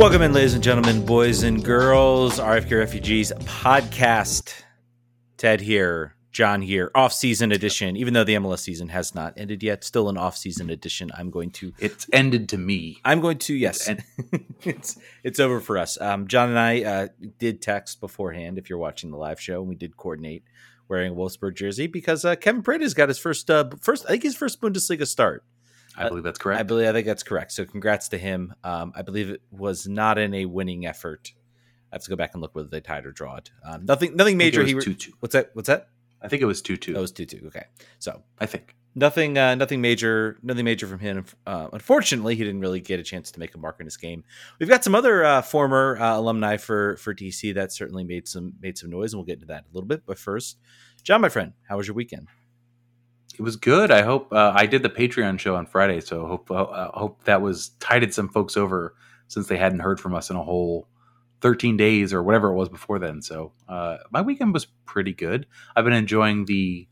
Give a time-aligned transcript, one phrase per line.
[0.00, 4.54] Welcome in, ladies and gentlemen, boys and girls, RFK Refugees podcast.
[5.36, 7.98] Ted here, Jon here, off season edition.
[7.98, 11.10] Even though the MLS season has not ended yet, still an off season edition.
[11.14, 11.74] I'm going to.
[11.78, 12.98] It's ended to me.
[13.04, 13.54] I'm going to.
[13.54, 14.02] Yes, It's
[14.62, 16.00] it's it's over for us.
[16.00, 18.56] Um, Jon and I uh, did text beforehand.
[18.56, 20.44] If you're watching the live show, and we did coordinate
[20.88, 24.06] wearing a Wolfsburg jersey because uh, Kevin Paredes got his first uh, first.
[24.06, 25.44] I think his first Bundesliga start.
[26.06, 26.60] I believe that's correct.
[26.60, 27.52] I believe I think that's correct.
[27.52, 28.54] So congrats to him.
[28.64, 31.32] Um, I believe it was not in a winning effort.
[31.92, 33.50] I have to go back and look whether they tied or drawed.
[33.64, 34.60] Um, nothing nothing major.
[34.62, 35.12] It He re- two two.
[35.20, 35.50] what's that?
[35.54, 35.88] What's that?
[36.22, 36.92] I think it was two two.
[36.92, 37.42] That was two two.
[37.46, 37.64] Okay,
[37.98, 38.76] so I think.
[38.94, 41.24] nothing uh, nothing major nothing major from him.
[41.46, 44.22] Uh, unfortunately, he didn't really get a chance to make a mark in this game.
[44.58, 48.52] We've got some other uh, former uh, alumni for for DC that certainly made some
[48.60, 50.02] made some noise, and we'll get into that in a little bit.
[50.06, 50.58] But first,
[51.02, 52.28] Jon, my friend, how was your weekend?
[53.38, 53.90] It was good.
[53.90, 57.40] I hope uh, I did the Patreon show on Friday, so hope uh, hope that
[57.40, 58.94] was tided some folks over
[59.28, 60.88] since they hadn't heard from us in a whole
[61.40, 63.22] 13 days or whatever it was before then.
[63.22, 65.46] So uh, my weekend was pretty good.
[65.74, 66.88] I've been enjoying the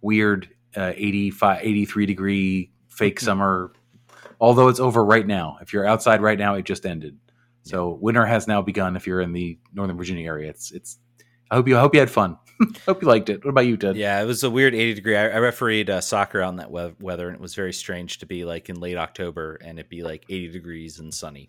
[0.00, 3.72] weird uh, 85, 83 degree fake summer,
[4.40, 5.58] although it's over right now.
[5.60, 7.18] If you're outside right now, it just ended.
[7.62, 8.96] So winter has now begun.
[8.96, 10.98] If you're in the Northern Virginia area, it's it's.
[11.50, 12.38] I hope you I hope you had fun.
[12.86, 13.44] hope you liked it.
[13.44, 13.96] What about you, Ted?
[13.96, 15.16] Yeah, it was a weird 80 degree.
[15.16, 18.26] I, I refereed uh, soccer in that we- weather, and it was very strange to
[18.26, 21.48] be like in late October and it be like 80 degrees and sunny.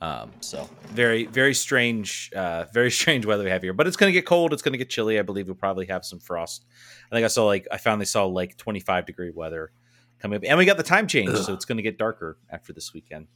[0.00, 3.74] Um, so very, very strange, uh, very strange weather we have here.
[3.74, 4.52] But it's going to get cold.
[4.52, 5.18] It's going to get chilly.
[5.18, 6.64] I believe we'll probably have some frost.
[7.10, 9.72] I think I saw like I finally saw like 25 degree weather
[10.20, 12.72] coming up, and we got the time change, so it's going to get darker after
[12.72, 13.26] this weekend.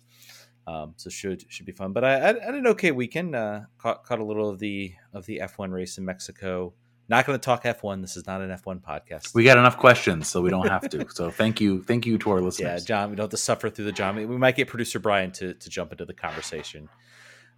[0.66, 1.92] Um, so should should be fun.
[1.92, 3.34] But I, I, had an okay weekend.
[3.34, 6.72] Uh, caught caught a little of the of the F1 race in Mexico.
[7.06, 8.00] Not going to talk F1.
[8.00, 9.34] This is not an F1 podcast.
[9.34, 11.06] We got enough questions, so we don't have to.
[11.10, 12.82] so thank you, thank you to our listeners.
[12.82, 12.86] yeah.
[12.86, 14.16] Jon, we don't have to suffer through the John.
[14.16, 16.88] We might get producer Brian to to jump into the conversation.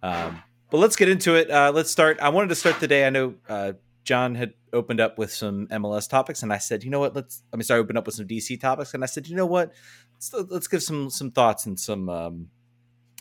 [0.03, 1.49] Um, but let's get into it.
[1.49, 2.19] Uh, let's start.
[2.19, 3.07] I wanted to start the day.
[3.07, 3.73] I know uh,
[4.03, 7.15] Jon had opened up with some MLS topics, and I said, you know what?
[7.15, 7.41] Let's.
[7.53, 9.71] I mean, sorry, open up with some DC topics, and I said, you know what?
[10.15, 12.49] Let's, let's give some some thoughts and some um,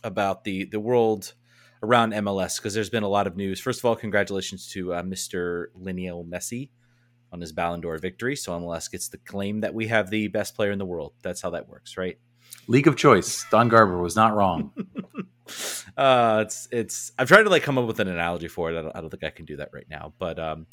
[0.07, 1.35] about the the world
[1.83, 3.61] around MLS because there's been a lot of news.
[3.61, 5.67] First of all, congratulations to uh, Mr.
[5.75, 6.71] Lionel Messi
[7.33, 8.37] on his Ballon d'Or victory.
[8.37, 11.13] So MLS gets the claim that we have the best player in the world.
[11.23, 12.19] That's how that works, right?
[12.69, 13.45] League of choice.
[13.51, 14.73] Don Garber was not wrong.
[15.97, 18.83] uh it's it's i've tried to like come up with an analogy for it i
[18.83, 20.67] don't, I don't think i can do that right now but um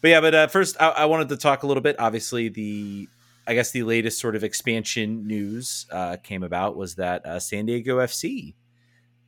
[0.00, 3.08] but yeah but uh first I, I wanted to talk a little bit obviously the
[3.44, 7.66] i guess the latest sort of expansion news uh came about was that uh, san
[7.66, 8.54] diego fc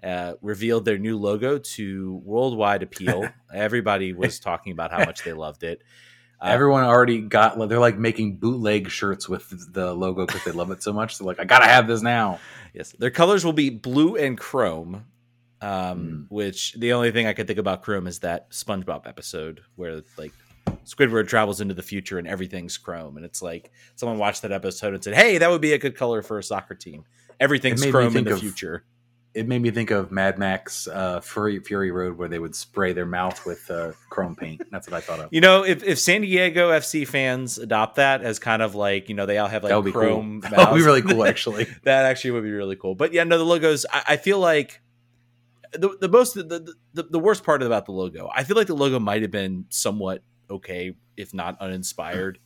[0.07, 3.29] uh, revealed their new logo to worldwide appeal.
[3.53, 5.83] Everybody was talking about how much they loved it.
[6.41, 7.59] Uh, Everyone already got.
[7.69, 11.19] They're like making bootleg shirts with the logo because they love it so much.
[11.19, 12.39] They're like, I gotta have this now.
[12.75, 15.05] Yes, their colors will be blue and chrome.
[15.63, 16.27] Um, Mm.
[16.29, 20.33] which the only thing I could think about chrome is that SpongeBob episode where like
[20.85, 24.93] Squidward travels into the future and everything's chrome, and it's like someone watched that episode
[24.93, 27.05] and said, "Hey, that would be a good color for a soccer team.
[27.41, 28.85] Everything's It made me chrome in the of- future."
[29.37, 32.95] It made me think of Mad Max uh, Fury, Fury Road, where they would spray
[32.95, 34.63] their mouth with uh, chrome paint.
[34.71, 35.29] That's what I thought of.
[35.31, 39.15] You know, if, if San Diego FC fans adopt that as kind of like you
[39.15, 40.51] know they all have like that would be chrome, cool.
[40.57, 41.67] That would be really cool, actually.
[41.85, 42.95] that actually would be really cool.
[42.95, 43.85] But yeah, no, the logos.
[43.93, 44.81] I, I feel like
[45.73, 48.31] the the most the, the the worst part about the logo.
[48.35, 52.39] I feel like the logo might have been somewhat okay, if not uninspired,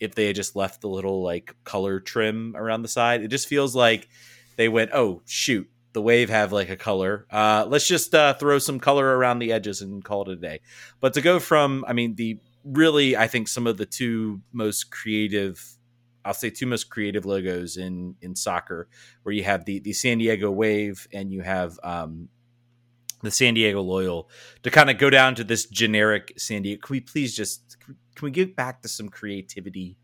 [0.00, 3.22] if they had just left the little like color trim around the side.
[3.22, 4.08] It just feels like
[4.56, 7.26] they went, oh shoot, the wave have like a color.
[7.30, 10.60] Uh, let's just uh, throw some color around the edges and call it a day.
[11.00, 14.90] But to go from, I mean, the really, I think some of the two most
[14.90, 15.58] creative.
[16.22, 18.88] I'll say two most creative logos in in soccer,
[19.22, 22.28] where you have the the San Diego Wave and you have um,
[23.22, 24.28] the San Diego Loyal,
[24.64, 26.86] to kind of go down to this generic San Diego.
[26.86, 29.96] Can we please just can we get back to some creativity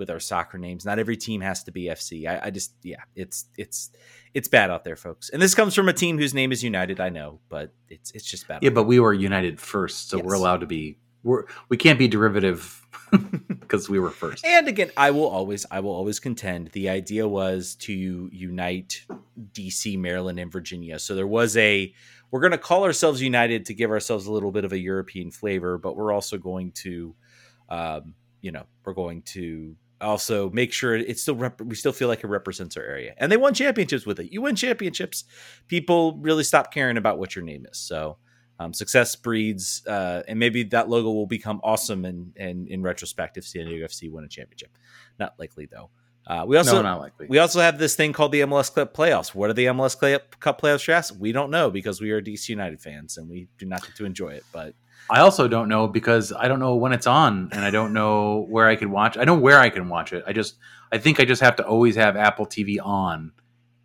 [0.00, 0.84] with our soccer names?
[0.84, 2.26] Not every team has to be FC.
[2.28, 3.90] I, I just yeah, it's it's
[4.34, 5.30] it's bad out there, folks.
[5.30, 6.98] And this comes from a team whose name is United.
[6.98, 8.64] I know, but it's it's just bad.
[8.64, 10.98] Yeah, but we were united first, so we're allowed to be.
[11.22, 12.80] We're we can't be derivative
[13.60, 14.44] because we were first.
[14.44, 19.04] And again, I will always, I will always contend the idea was to unite
[19.52, 20.98] DC, Maryland, and Virginia.
[20.98, 21.92] So there was a,
[22.30, 25.30] we're going to call ourselves United to give ourselves a little bit of a European
[25.30, 27.14] flavor, but we're also going to,
[27.68, 32.08] um, you know, we're going to also make sure it still rep- we still feel
[32.08, 33.14] like it represents our area.
[33.18, 34.32] And they won championships with it.
[34.32, 35.24] You win championships,
[35.68, 37.78] people really stop caring about what your name is.
[37.78, 38.18] So.
[38.58, 42.04] Um, success breeds, uh, and maybe that logo will become awesome.
[42.04, 44.76] And in, in retrospect, if San Diego FC win a championship,
[45.18, 45.88] not likely though.
[46.26, 47.26] Uh, we also no, not likely.
[47.28, 49.34] we also have this thing called the MLS Cup playoffs.
[49.34, 49.98] What are the MLS
[50.38, 51.10] Cup playoffs drafts?
[51.10, 54.04] We don't know because we are DC United fans and we do not get to
[54.04, 54.44] enjoy it.
[54.52, 54.74] But
[55.08, 58.46] I also don't know because I don't know when it's on and I don't know
[58.48, 59.16] where I can watch.
[59.16, 60.24] I know where I can watch it.
[60.26, 60.56] I just
[60.92, 63.32] I think I just have to always have Apple TV on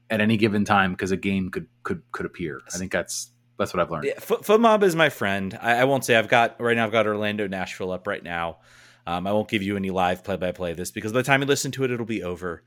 [0.10, 2.62] at any given time because a game could could could appear.
[2.74, 4.06] I think that's that's what I've learned.
[4.06, 5.58] yeah, Foot, FotMob is my friend.
[5.62, 6.86] I, I won't say I've got right now.
[6.86, 8.58] I've got Orlando Nashville up right now.
[9.08, 11.42] Um, I won't give you any live play by play this because by the time
[11.42, 12.64] you listen to it, it'll be over.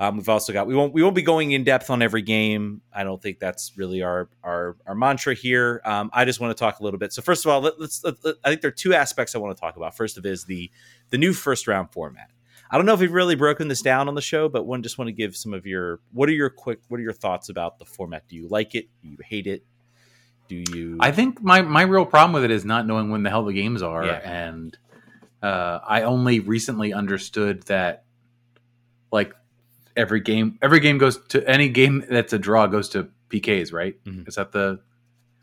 [0.00, 2.82] Um, we've also got we won't we won't be going in depth on every game.
[2.92, 5.80] I don't think that's really our our our mantra here.
[5.84, 7.12] Um, I just want to talk a little bit.
[7.12, 9.38] So first of all, let, us let, let, I think there are two aspects I
[9.38, 9.96] want to talk about.
[9.96, 10.70] First of is the
[11.10, 12.30] the new first round format.
[12.70, 14.98] I don't know if we've really broken this down on the show, but one just
[14.98, 17.78] want to give some of your what are your quick what are your thoughts about
[17.78, 18.28] the format?
[18.28, 18.88] Do you like it?
[19.02, 19.64] Do you hate it?
[20.48, 20.96] Do you?
[21.00, 23.52] I think my my real problem with it is not knowing when the hell the
[23.52, 24.20] games are, Yeah.
[24.22, 24.78] and
[25.42, 28.04] uh, I only recently understood that
[29.10, 29.34] like
[29.98, 34.02] every game every game goes to any game that's a draw goes to PKs, right?
[34.04, 34.26] Mhm.
[34.26, 34.80] Is that the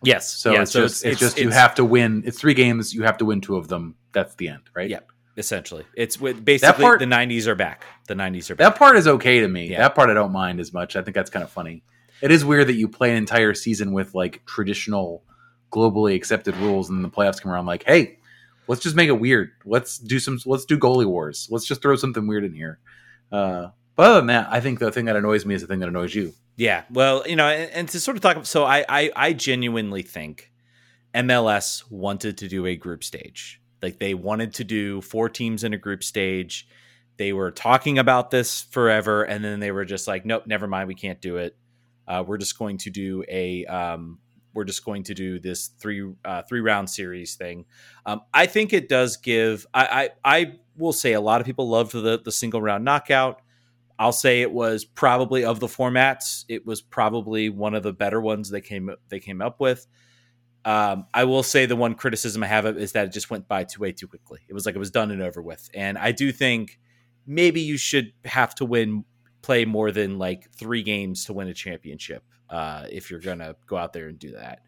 [0.04, 0.32] yes.
[0.32, 2.24] so yeah, it's just it's, just you have to win.
[2.26, 2.94] It's three games.
[2.94, 3.96] You have to win two of them.
[4.14, 4.90] That's the end, right?
[4.90, 5.12] Yep.
[5.38, 7.84] essentially it's with basically part- the 90s are back.
[8.08, 8.66] The 90s are back.
[8.74, 9.68] That part is okay to me.
[9.70, 9.80] Yeah.
[9.80, 10.96] That part I don't mind as much.
[10.96, 11.84] I think that's kind of funny.
[12.22, 15.24] It is weird that you play an entire season with like traditional,
[15.72, 18.18] globally accepted rules, and then the playoffs come around like, hey,
[18.68, 19.52] let's just make it weird.
[19.66, 20.40] Let's do some.
[20.46, 21.50] Let's do goalie wars.
[21.52, 22.80] Let's just throw something weird in here.
[23.32, 25.80] Uh, but other than that, I think the thing that annoys me is the thing
[25.80, 26.34] that annoys you.
[26.58, 28.46] Yeah, well, you know, and, and to sort of talk.
[28.46, 30.52] So I, I, I genuinely think
[31.14, 33.62] MLS wanted to do a group stage.
[33.82, 36.68] Like they wanted to do four teams in a group stage.
[37.18, 40.88] They were talking about this forever, and then they were just like, "Nope, never mind,
[40.88, 41.56] we can't do it.
[42.08, 44.20] Uh, we're just going to do a, um,
[44.54, 47.66] we're just going to do this three uh, three round series thing."
[48.06, 49.66] Um, I think it does give.
[49.74, 53.42] I, I I will say a lot of people loved the the single round knockout.
[53.98, 58.20] I'll say it was probably of the formats, it was probably one of the better
[58.20, 59.88] ones they came they came up with.
[60.66, 63.64] Um, I will say the one criticism I have is that it just went by
[63.64, 64.40] too way too quickly.
[64.48, 66.80] It was like it was done and over with, and I do think
[67.26, 69.06] maybe you should have to win
[69.42, 73.78] play more than like three games to win a championship uh, if you're gonna go
[73.78, 74.62] out there and do that.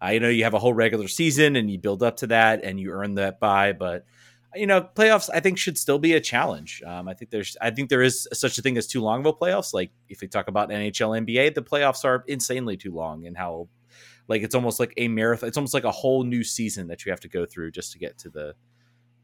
[0.00, 2.78] I know you have a whole regular season and you build up to that and
[2.78, 4.04] you earn that by, but
[4.54, 6.82] you know, playoffs I think should still be a challenge.
[6.86, 9.26] Um, I think there's I think there is such a thing as too long of
[9.26, 9.74] a playoffs.
[9.74, 13.68] Like if we talk about NHL, NBA, the playoffs are insanely too long and how
[14.26, 15.48] like it's almost like a marathon.
[15.48, 17.98] It's almost like a whole new season that you have to go through just to
[17.98, 18.54] get to the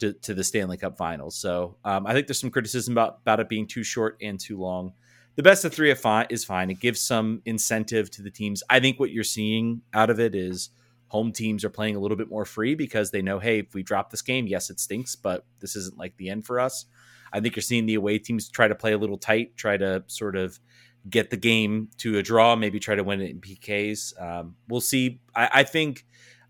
[0.00, 1.37] to, to the Stanley Cup Finals.
[1.37, 4.59] So um, I think there's some criticism about about it being too short and too
[4.59, 4.93] long.
[5.37, 6.26] The best of three is fine.
[6.31, 6.71] Is fine.
[6.71, 8.62] It gives some incentive to the teams.
[8.69, 10.71] I think what you're seeing out of it is
[11.14, 13.84] home teams are playing a little bit more free because they know, hey, if we
[13.84, 16.87] drop this game, yes, it stinks, but this isn't like the end for us.
[17.32, 20.02] I think you're seeing the away teams try to play a little tight, try to
[20.08, 20.58] sort of
[21.08, 24.20] get the game to a draw, maybe try to win it in PKs.
[24.20, 25.20] Um, we'll see.
[25.37, 26.05] I, I think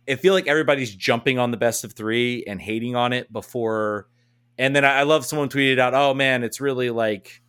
[0.08, 4.08] I feel like everybody's jumping on the best of three and hating on it before.
[4.56, 7.42] And then I, I love someone tweeted out, "Oh man, it's really like."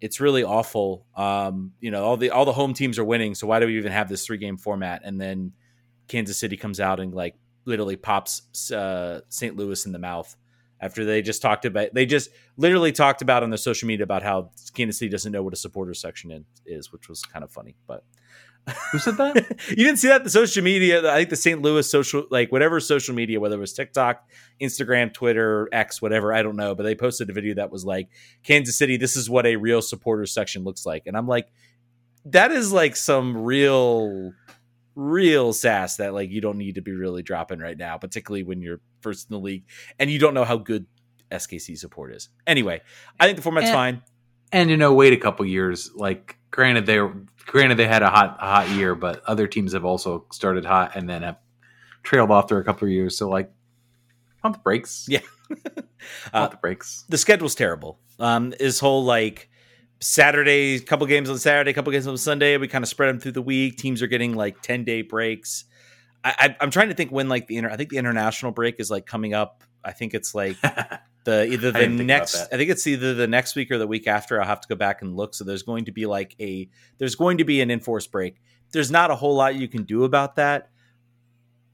[0.00, 1.06] It's really awful.
[1.16, 3.78] Um, you know, all the all the home teams are winning, so why do we
[3.78, 5.00] even have this three game format?
[5.02, 5.52] And then
[6.08, 7.34] Kansas City comes out and like
[7.64, 9.56] literally pops uh, St.
[9.56, 10.36] Louis in the mouth
[10.80, 14.22] after they just talked about they just literally talked about on their social media about
[14.22, 17.50] how Kansas City doesn't know what a supporter section in, is, which was kind of
[17.50, 17.76] funny.
[17.86, 18.04] But
[18.92, 19.36] Who said that?
[19.68, 21.10] you didn't see that the social media.
[21.10, 21.60] I think the St.
[21.60, 24.28] Louis social like whatever social media, whether it was TikTok,
[24.60, 28.08] Instagram, Twitter, X, whatever, I don't know, but they posted a video that was like
[28.42, 28.96] Kansas City.
[28.96, 31.52] This is what a real supporter section looks like, and I'm like,
[32.26, 34.32] that is like some real
[34.94, 38.60] real sass that like you don't need to be really dropping right now, particularly when
[38.62, 39.64] you're first in the league
[39.98, 40.86] and you don't know how good
[41.30, 42.28] SKC support is.
[42.46, 42.80] Anyway,
[43.18, 43.72] I think the format's Eh.
[43.72, 44.02] fine.
[44.52, 45.90] and you know, wait a couple years.
[45.94, 47.00] Like, granted, they
[47.46, 50.94] granted they had a hot a hot year, but other teams have also started hot
[50.94, 51.38] and then have
[52.04, 53.16] trailed off for a couple of years.
[53.18, 53.50] So, like,
[54.42, 55.06] pump the brakes.
[55.08, 55.20] Yeah.
[55.48, 55.88] pump
[56.32, 57.04] Uh, the brakes.
[57.08, 57.98] the schedule's terrible.
[58.20, 59.50] Um, this whole like
[60.04, 62.58] Saturday, a couple games on Saturday, a couple games on Sunday.
[62.58, 63.78] We kind of spread them through the week.
[63.78, 65.64] Teams are getting like ten day breaks.
[66.22, 67.70] I, I, I'm trying to think when like the inter.
[67.70, 69.64] I think the international break is like coming up.
[69.82, 70.60] I think it's like
[71.24, 72.36] the either the about next.
[72.52, 74.38] I think it's either the next week or the week after.
[74.38, 75.34] I'll have to go back and look.
[75.34, 76.68] So there's going to be like a
[76.98, 78.36] there's going to be an enforced break.
[78.72, 80.68] There's not a whole lot you can do about that.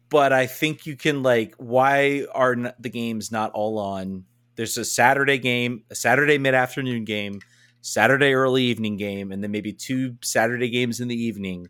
[0.09, 4.25] But I think you can like why are the games not all on
[4.61, 7.41] there's a Saturday game, a Saturday mid afternoon game,
[7.81, 11.69] Saturday early evening game, and then maybe two Saturday games in the evening,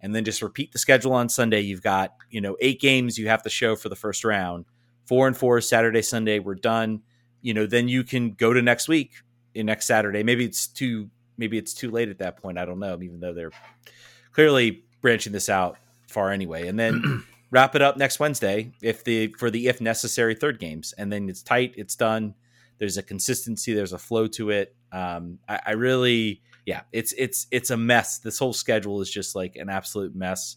[0.00, 1.60] and then just repeat the schedule on Sunday.
[1.60, 4.64] You've got you know eight games you have to show for the first round,
[5.06, 7.02] four and four Saturday Sunday we're done.
[7.40, 9.12] You know then you can go to next week
[9.54, 10.22] in next Saturday.
[10.22, 12.58] Maybe it's too maybe it's too late at that point.
[12.58, 12.98] I don't know.
[13.00, 13.52] Even though they're
[14.32, 15.78] clearly branching this out
[16.08, 20.34] far anyway, and then wrap it up next Wednesday if the for the if necessary
[20.34, 21.74] third games, and then it's tight.
[21.76, 22.34] It's done.
[22.82, 23.74] There's a consistency.
[23.74, 24.74] There's a flow to it.
[24.90, 28.18] Um, I, I really, yeah, it's it's it's a mess.
[28.18, 30.56] This whole schedule is just like an absolute mess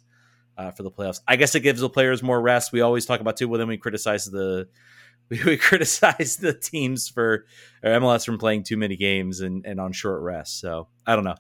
[0.58, 1.20] uh, for the playoffs.
[1.28, 2.72] I guess it gives the players more rest.
[2.72, 3.48] We always talk about too.
[3.48, 4.68] Well, then we criticize the
[5.30, 7.46] we, we criticize the teams for
[7.84, 10.60] or MLS from playing too many games and, and on short rest.
[10.60, 11.36] So I don't know.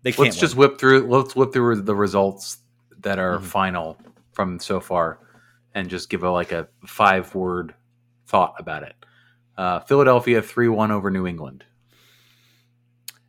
[0.00, 0.40] They can't let's win.
[0.40, 1.08] just whip through.
[1.08, 2.56] Let's whip through the results
[3.00, 3.44] that are mm-hmm.
[3.44, 3.98] final
[4.32, 5.18] from so far,
[5.74, 7.74] and just give a like a five word
[8.26, 8.94] thought about it.
[9.56, 11.64] Uh, Philadelphia three one over New England.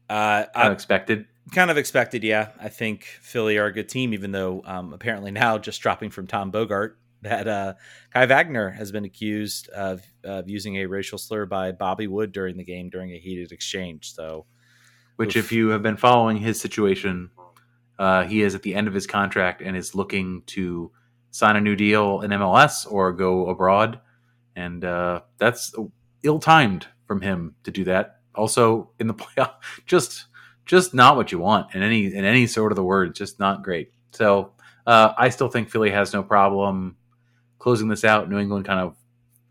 [0.09, 1.25] Uh, unexpected.
[1.53, 2.49] Kind of expected, yeah.
[2.59, 6.27] I think Philly are a good team, even though um, apparently now just dropping from
[6.27, 7.73] Tom Bogert that uh,
[8.13, 12.57] Kai Wagner has been accused of, of using a racial slur by Bobby Wood during
[12.57, 14.13] the game during a heated exchange.
[14.13, 14.45] So,
[15.15, 15.45] which, oof.
[15.45, 17.31] if you have been following his situation,
[17.97, 20.91] uh, he is at the end of his contract and is looking to
[21.31, 23.99] sign a new deal in MLS or go abroad,
[24.55, 25.73] and uh, that's
[26.27, 28.19] ill-timed from him to do that.
[28.35, 29.53] Also, in the playoff,
[29.85, 30.25] just
[30.65, 33.15] just not what you want in any in any sort of the word.
[33.15, 33.91] Just not great.
[34.11, 34.53] So
[34.85, 36.97] uh, I still think Philly has no problem
[37.59, 38.29] closing this out.
[38.29, 38.95] New England kind of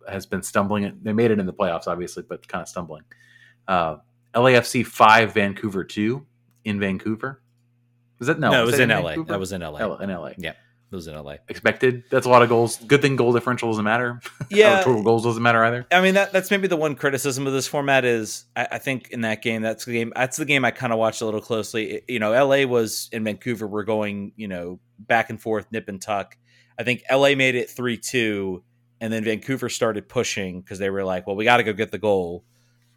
[0.08, 0.98] has been stumbling.
[1.02, 3.02] They made it in the playoffs, obviously, but kind of stumbling.
[3.66, 3.96] Uh,
[4.34, 6.26] LAFC five, Vancouver two
[6.64, 7.42] in Vancouver.
[8.18, 8.50] Was that no?
[8.50, 9.22] No, it was, was in, in LA.
[9.24, 9.78] That was in LA.
[9.78, 10.30] L- in LA.
[10.38, 10.52] Yeah.
[10.90, 11.36] It was in LA.
[11.48, 12.04] Expected.
[12.10, 12.76] That's a lot of goals.
[12.76, 14.20] Good thing goal differential doesn't matter.
[14.48, 15.86] Yeah, total goals doesn't matter either.
[15.90, 19.10] I mean, that that's maybe the one criticism of this format is I, I think
[19.10, 20.12] in that game, that's the game.
[20.14, 21.94] That's the game I kind of watched a little closely.
[21.94, 23.66] It, you know, LA was in Vancouver.
[23.66, 26.36] We're going, you know, back and forth, nip and tuck.
[26.78, 28.62] I think LA made it three two,
[29.00, 31.90] and then Vancouver started pushing because they were like, well, we got to go get
[31.90, 32.44] the goal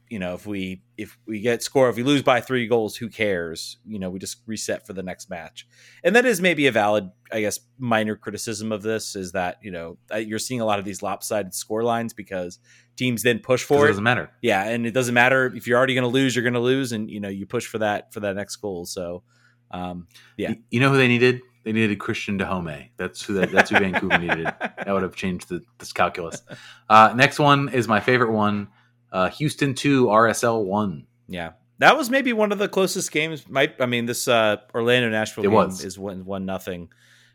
[0.09, 3.07] you know if we if we get score if we lose by three goals who
[3.07, 5.67] cares you know we just reset for the next match
[6.03, 9.71] and that is maybe a valid i guess minor criticism of this is that you
[9.71, 12.59] know you're seeing a lot of these lopsided score lines because
[12.95, 15.93] teams then push for it doesn't matter yeah and it doesn't matter if you're already
[15.93, 18.19] going to lose you're going to lose and you know you push for that for
[18.19, 19.23] that next goal so
[19.71, 22.89] um yeah you know who they needed they needed Cristian Dájome.
[22.95, 24.45] That's who that, that's who Vancouver needed.
[24.45, 26.41] That would have changed the, this calculus.
[26.89, 28.69] Uh, next one is my favorite one.
[29.11, 31.07] Uh, Houston two, RSL one.
[31.27, 33.47] Yeah, that was maybe one of the closest games.
[33.47, 35.83] Might I mean this uh, Orlando Nashville game was.
[35.83, 36.89] is one one nothing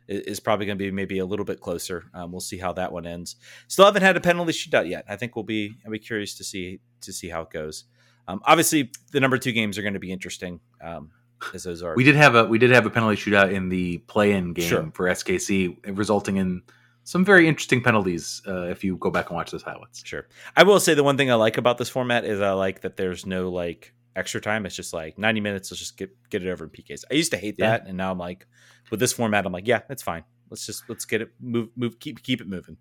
[0.07, 2.05] is probably going to be maybe a little bit closer.
[2.13, 3.37] Um, we'll see how that one ends.
[3.69, 5.05] Still haven't had a penalty shootout yet.
[5.09, 7.85] I think we'll be I'll be curious to see to see how it goes.
[8.27, 10.61] Um, obviously, the number two games are going to be interesting.
[10.83, 11.11] Um,
[11.53, 11.95] as those are.
[11.95, 14.91] We did have a we did have a penalty shootout in the play-in game sure.
[14.95, 16.63] for SKC, resulting in
[17.05, 20.05] some very interesting penalties uh, if you go back and watch those highlights.
[20.05, 20.27] Sure.
[20.57, 22.97] I will say the one thing I like about this format is I like that
[22.97, 24.67] there's no like extra time.
[24.67, 25.71] It's just like 90 minutes.
[25.71, 27.05] Let's just get get it over in PKs.
[27.11, 27.89] I used to hate that, yeah.
[27.89, 28.47] and now I'm like,
[28.91, 30.25] with this format, I'm like, yeah, it's fine.
[30.51, 32.77] Let's just let's get it move move keep keep it moving.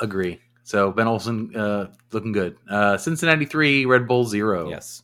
[0.00, 0.40] Agree.
[0.64, 2.56] So Ben Olsen uh, looking good.
[2.68, 4.68] Uh, Cincinnati three, Red Bull zero.
[4.68, 5.02] Yes,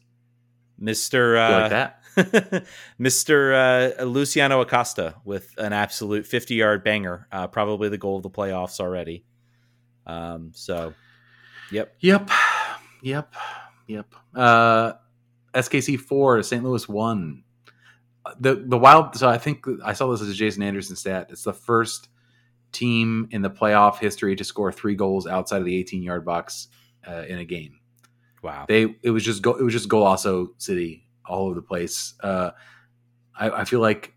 [0.78, 1.36] Mister.
[1.36, 1.97] Uh, like that.
[3.00, 4.00] Mr.
[4.00, 8.30] Uh, Luciano Acosta with an absolute 50 yard banger, uh, probably the goal of the
[8.30, 9.24] playoffs already.
[10.06, 10.94] Um, so,
[11.70, 11.94] yep.
[12.00, 12.30] Yep.
[13.02, 13.34] Yep.
[13.86, 14.14] Yep.
[14.34, 14.92] Uh,
[15.54, 16.64] SKC 4, St.
[16.64, 17.44] Louis 1.
[18.40, 21.28] The, the wild, so I think I saw this as a Jason Anderson stat.
[21.30, 22.08] It's the first
[22.72, 26.68] team in the playoff history to score three goals outside of the 18 yard box
[27.06, 27.78] uh, in a game.
[28.42, 28.66] Wow.
[28.68, 32.14] They, it was just, go, it was just Golasso City all over the place.
[32.22, 32.50] Uh,
[33.38, 34.14] I, I, feel like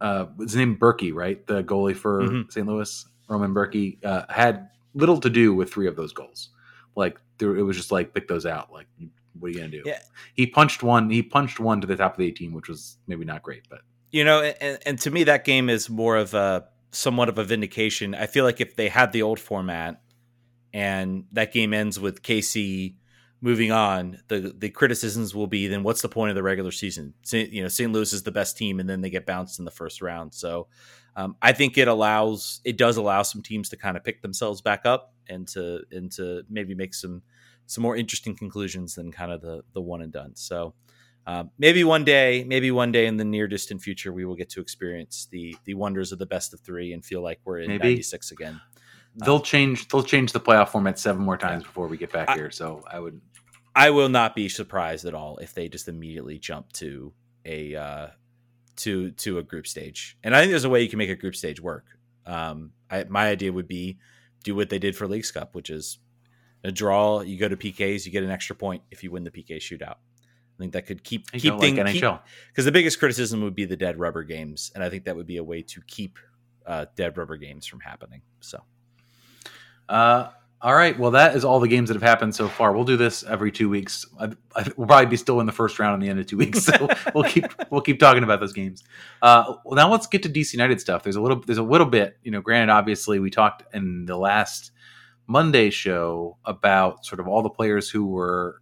[0.00, 1.44] uh, his name Bürki, right?
[1.46, 2.50] The goalie for mm-hmm.
[2.50, 2.66] St.
[2.66, 6.50] Louis, Roman Bürki, uh, had little to do with three of those goals.
[6.96, 8.72] Like there, it was just like pick those out.
[8.72, 8.86] Like
[9.38, 9.82] what are you gonna do?
[9.84, 10.00] Yeah.
[10.34, 11.10] He punched one.
[11.10, 13.80] He punched one to the top of the 18, which was maybe not great, but
[14.10, 17.44] you know, and, and to me that game is more of a somewhat of a
[17.44, 18.14] vindication.
[18.14, 20.00] I feel like if they had the old format
[20.72, 22.94] and that game ends with KC
[23.40, 27.14] moving on, the the criticisms will be then what's the point of the regular season?
[27.22, 27.92] St, you know, St.
[27.92, 30.34] Louis is the best team, and then they get bounced in the first round.
[30.34, 30.68] So
[31.16, 34.60] um, I think it allows it does allow some teams to kind of pick themselves
[34.60, 37.22] back up and to and to maybe make some
[37.66, 40.34] some more interesting conclusions than kind of the the one and done.
[40.34, 40.74] So.
[41.26, 44.48] Uh, maybe one day, maybe one day in the near distant future, we will get
[44.48, 47.76] to experience the the wonders of the best of three and feel like we're in
[47.76, 48.58] '96 again.
[49.24, 49.88] They'll change.
[49.88, 52.50] They'll change the playoff format seven more times before we get back I, here.
[52.50, 53.20] So I would.
[53.74, 57.12] I will not be surprised at all if they just immediately jump to
[57.44, 58.06] a uh,
[58.76, 60.16] to to a group stage.
[60.22, 61.86] And I think there's a way you can make a group stage work.
[62.26, 63.98] Um, I, my idea would be
[64.44, 65.98] do what they did for Leagues Cup, which is
[66.64, 67.20] a draw.
[67.20, 69.96] You go to PKs, you get an extra point if you win the PK shootout.
[70.58, 72.20] I think that could keep You keep don't like things NHL.
[72.48, 75.26] because the biggest criticism would be the dead rubber games, and I think that would
[75.26, 76.18] be a way to keep
[76.66, 78.22] uh, dead rubber games from happening.
[78.40, 78.62] So
[79.88, 80.28] Uh,
[80.60, 80.98] all right.
[80.98, 82.72] Well, that is all the games that have happened so far.
[82.72, 84.04] We'll do this every two weeks.
[84.18, 86.36] I, I, we'll probably be still in the first round in the end of two
[86.36, 88.82] weeks, so we'll keep we'll keep talking about those games.
[89.22, 91.04] Uh, well, now let's get to DC United stuff.
[91.04, 92.18] There's a little there's a little bit.
[92.24, 94.72] You know, granted, obviously, we talked in the last
[95.28, 98.60] Monday show about sort of all the players who were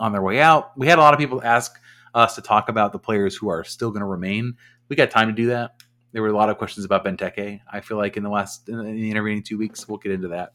[0.00, 0.76] on their way out.
[0.76, 1.78] We had a lot of people ask
[2.12, 4.56] us to talk about the players who are still going to remain.
[4.88, 5.82] We got time to do that.
[6.10, 7.60] There were a lot of questions about Benteke.
[7.70, 10.54] I feel like in the last in the intervening two weeks, we'll get into that.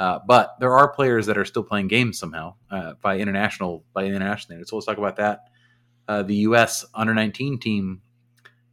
[0.00, 4.02] Uh, but there are players that are still playing games somehow uh, by international by
[4.06, 4.70] international standards.
[4.70, 5.50] So let's talk about that.
[6.08, 6.86] Uh, the U.S.
[6.94, 8.00] under 19 team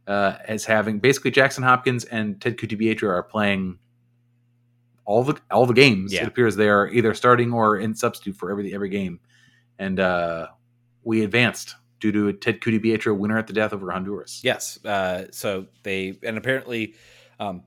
[0.06, 3.78] uh, is having basically Jackson Hopkins and Ted Ku-DiPietro are playing
[5.04, 6.14] all the all the games.
[6.14, 6.22] Yeah.
[6.22, 9.20] It appears they are either starting or in substitute for every every game,
[9.78, 10.46] and uh,
[11.04, 14.40] we advanced due to a Ted Ku-DiPietro winner at the death over Honduras.
[14.42, 16.94] yes, uh, so they and apparently,
[17.38, 17.64] um,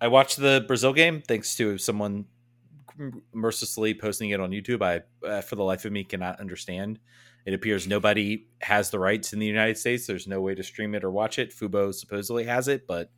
[0.00, 2.24] I watched the Brazil game thanks to someone
[3.32, 4.82] mercilessly posting it on YouTube.
[4.82, 6.98] I, uh, for the life of me, cannot understand.
[7.44, 10.06] It appears nobody has the rights in the United States.
[10.06, 11.52] There's no way to stream it or watch it.
[11.52, 13.10] Fubo supposedly has it, but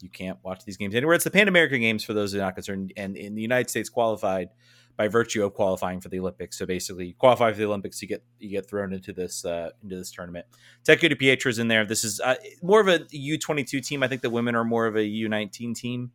[0.00, 1.14] you can't watch these games anywhere.
[1.14, 3.70] It's the Pan American Games for those who are not concerned, and in the United
[3.70, 4.48] States qualified
[4.96, 6.58] by virtue of qualifying for the Olympics.
[6.58, 9.70] So basically, you qualify for the Olympics, you get you get thrown into this uh,
[9.82, 10.46] into this tournament.
[10.84, 11.84] Ted Ku-DiPietro's in there.
[11.84, 14.02] This is uh, more of a U twenty two team.
[14.02, 16.10] I think the women are more of a U nineteen team.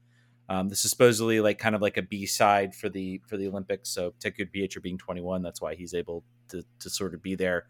[0.50, 3.48] Um, this is supposedly like kind of like a B side for the for the
[3.48, 3.90] Olympics.
[3.90, 7.36] So Ted Ku-DiPietro being twenty one, that's why he's able to to sort of be
[7.36, 7.68] there.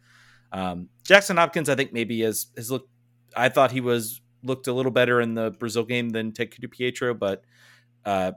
[0.52, 2.90] Um, Jackson Hopkins, I think maybe has has looked.
[3.36, 7.18] I thought he was looked a little better in the Brazil game than Ted Ku-DiPietro,
[7.18, 7.44] but
[8.06, 8.34] uh,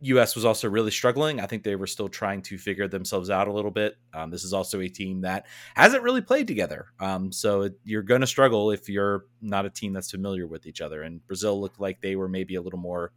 [0.00, 0.34] U.S.
[0.34, 1.40] was also really struggling.
[1.40, 3.96] I think they were still trying to figure themselves out a little bit.
[4.12, 8.02] Um, this is also a team that hasn't really played together, um, so it, you're
[8.02, 11.02] going to struggle if you're not a team that's familiar with each other.
[11.02, 13.12] And Brazil looked like they were maybe a little more.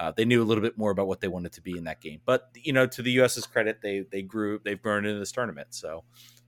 [0.00, 2.00] Uh, they knew a little bit more about what they wanted to be in that
[2.00, 5.30] game, but you know, to the U.S.'s credit, they they grew, they've grown into this
[5.30, 6.04] tournament, so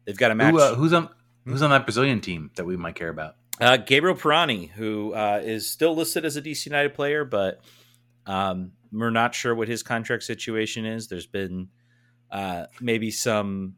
[0.07, 0.53] they've got a match.
[0.53, 1.11] Who, uh, who's on
[1.45, 3.37] who's on that Brazilian team that we might care about?
[3.61, 7.61] Uh, Gabriel Pirani, who uh, is still listed as a DC United player, but
[8.27, 11.09] um, we're not sure what his contract situation is.
[11.09, 11.69] There's been
[12.31, 13.75] uh, maybe some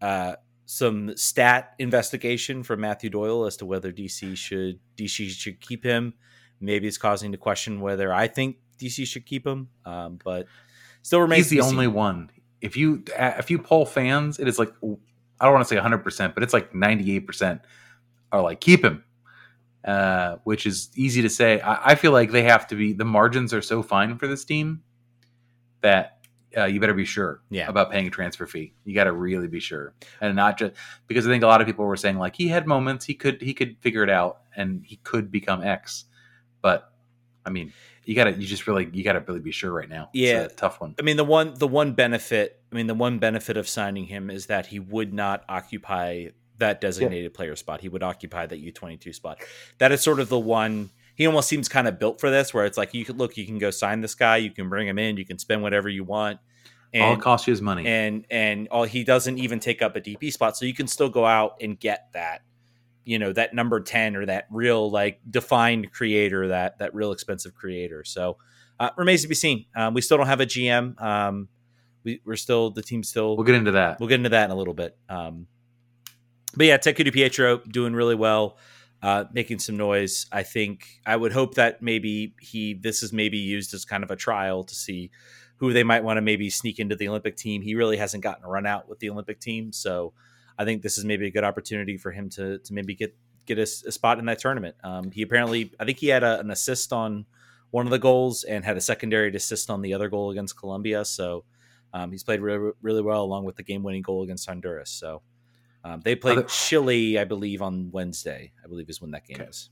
[0.00, 5.84] uh, some stat investigation from Matthew Doyle as to whether DC should DC should keep
[5.84, 6.14] him.
[6.58, 10.46] Maybe it's causing the question whether I think DC should keep him, um, but
[11.02, 11.50] still remains.
[11.50, 12.30] He's the only one.
[12.60, 14.72] If you if you poll fans, it is like
[15.40, 17.60] I don't want to say 100, percent but it's like 98 percent
[18.32, 19.04] are like keep him,
[19.84, 21.60] uh, which is easy to say.
[21.60, 22.92] I, I feel like they have to be.
[22.92, 24.82] The margins are so fine for this team
[25.82, 26.18] that
[26.56, 27.68] uh, you better be sure Yeah.
[27.68, 28.74] about paying a transfer fee.
[28.84, 30.72] You got to really be sure, and not just
[31.06, 33.42] because I think a lot of people were saying like he had moments, he could
[33.42, 36.04] he could figure it out, and he could become X,
[36.62, 36.92] but
[37.44, 37.72] I mean.
[38.04, 40.10] You gotta, you just really, you gotta really be sure right now.
[40.12, 40.42] Yeah.
[40.42, 40.94] it's a tough one.
[40.98, 44.30] I mean the one the one benefit I mean the one benefit of signing him
[44.30, 47.80] is that he would not occupy that designated player spot.
[47.80, 49.38] He would occupy that U twenty two spot.
[49.78, 52.64] That is sort of the one he almost seems kind of built for this where
[52.64, 54.98] it's like you could look, you can go sign this guy, you can bring him
[54.98, 56.40] in, you can spend whatever you want.
[56.94, 57.86] All it costs you is money.
[57.86, 60.56] and and all he doesn't even take up a DP spot.
[60.56, 62.42] So you can still go out and get that,
[63.04, 67.54] you know, that number 10 or that real like defined creator, that that real expensive
[67.54, 68.04] creator.
[68.04, 68.38] So
[68.80, 69.66] uh, remains to be seen.
[69.76, 71.00] Um, we still don't have a GM.
[71.00, 71.48] Um,
[72.02, 73.36] we, we're still the team still.
[73.36, 74.00] we'll get into that.
[74.00, 74.96] We'll get into that in a little bit.
[75.08, 75.46] Um,
[76.56, 78.58] but yeah, Ted Ku-DiPietro doing really well,
[79.02, 80.26] uh, making some noise.
[80.30, 84.10] I think I would hope that maybe he this is maybe used as kind of
[84.10, 85.10] a trial to see
[85.56, 87.62] who they might want to maybe sneak into the Olympic team.
[87.62, 90.12] He really hasn't gotten a run out with the Olympic team, so
[90.58, 93.14] I think this is maybe a good opportunity for him to to maybe get
[93.46, 94.76] get a, a spot in that tournament.
[94.82, 97.26] Um, he apparently, I think he had a, an assist on
[97.70, 101.04] one of the goals and had a secondary assist on the other goal against Colombia.
[101.04, 101.44] So
[101.92, 104.88] um, he's played really, really well along with the game winning goal against Honduras.
[104.90, 105.20] So
[105.84, 108.52] um, they played Other- Chile, I believe, on Wednesday.
[108.64, 109.50] I believe is when that game Okay.
[109.50, 109.68] is.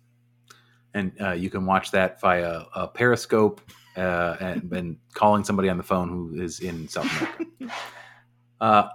[0.93, 3.63] and uh, you can watch that via uh, Periscope
[3.97, 7.75] uh, and, and calling somebody on the phone who is in South America.
[8.61, 8.89] uh,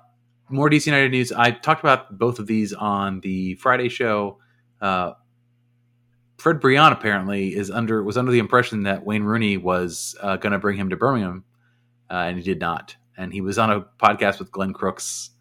[0.50, 1.32] more DC United news.
[1.32, 4.40] I talked about both of these on the Friday show.
[4.82, 5.14] Uh,
[6.38, 10.54] Fred Brillant apparently is under was under the impression that Wayne Rooney was uh, going
[10.54, 11.44] to bring him to Birmingham,
[12.10, 12.96] uh, and he did not.
[13.18, 15.32] And he was on a podcast with Glenn Crooks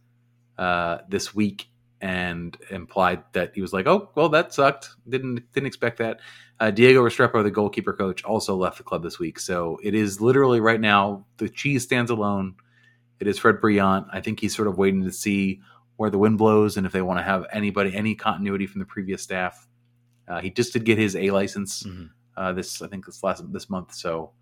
[0.58, 1.68] uh, this week
[2.00, 4.88] and implied that he was like, "Oh, well, that sucked.
[5.08, 6.20] Didn't didn't expect that."
[6.58, 9.38] Uh, Diego Restrepo, the goalkeeper coach, also left the club this week.
[9.38, 12.54] So it is literally right now the cheese stands alone.
[13.20, 14.06] It is Fred Brillant.
[14.12, 15.60] I think he's sort of waiting to see
[15.96, 18.84] where the wind blows and if they want to have anybody any continuity from the
[18.84, 19.66] previous staff.
[20.28, 22.10] Uh, he just did get his A license Mhm.
[22.36, 24.32] uh, this I think this last this month, so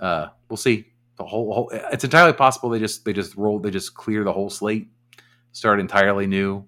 [0.00, 0.86] uh, we'll see.
[1.16, 4.32] The whole, whole it's entirely possible they just they just roll they just clear the
[4.32, 4.88] whole slate,
[5.52, 6.64] start entirely new.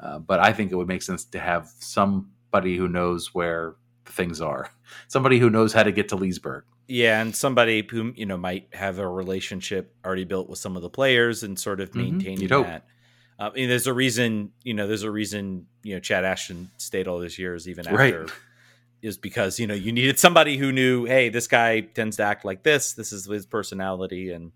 [0.00, 3.74] Uh, but I think it would make sense to have somebody who knows where
[4.06, 4.70] the things are,
[5.08, 6.64] somebody who knows how to get to Leesburg.
[6.90, 10.82] Yeah, and somebody who you know might have a relationship already built with some of
[10.82, 12.66] the players and sort of Mhm, maintaining hope.
[12.66, 12.86] that.
[13.38, 17.08] Uh, mean, there's a reason, you know, there's a reason, you know, Chad Ashton stayed
[17.08, 18.12] all those years, even Right.
[18.12, 18.28] after,
[19.02, 22.44] is because you know you needed somebody who knew, hey, this guy tends to act
[22.44, 22.92] like this.
[22.92, 24.52] This is his personality, and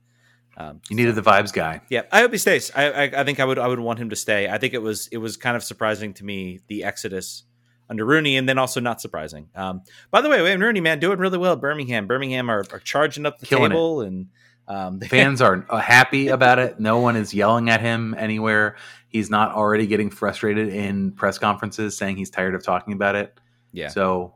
[0.56, 1.82] um, You needed the vibes guy.
[1.88, 2.70] yeah, I hope he stays.
[2.74, 4.48] I, I I think I would I would want him to stay.
[4.48, 7.44] I think it was it was kind of surprising to me the exodus
[7.88, 9.48] under Rooney, and then also not surprising.
[9.54, 12.06] Um, by the way, Wayne Rooney, man, doing really well at Birmingham.
[12.06, 13.68] Birmingham are, are charging up the Killing it.
[13.70, 14.28] table, and
[14.68, 16.80] um, Fans are uh, happy about it.
[16.80, 18.76] No one is yelling at him anywhere.
[19.08, 23.38] He's not already getting frustrated in press conferences saying he's tired of talking about it.
[23.72, 24.34] yeah, So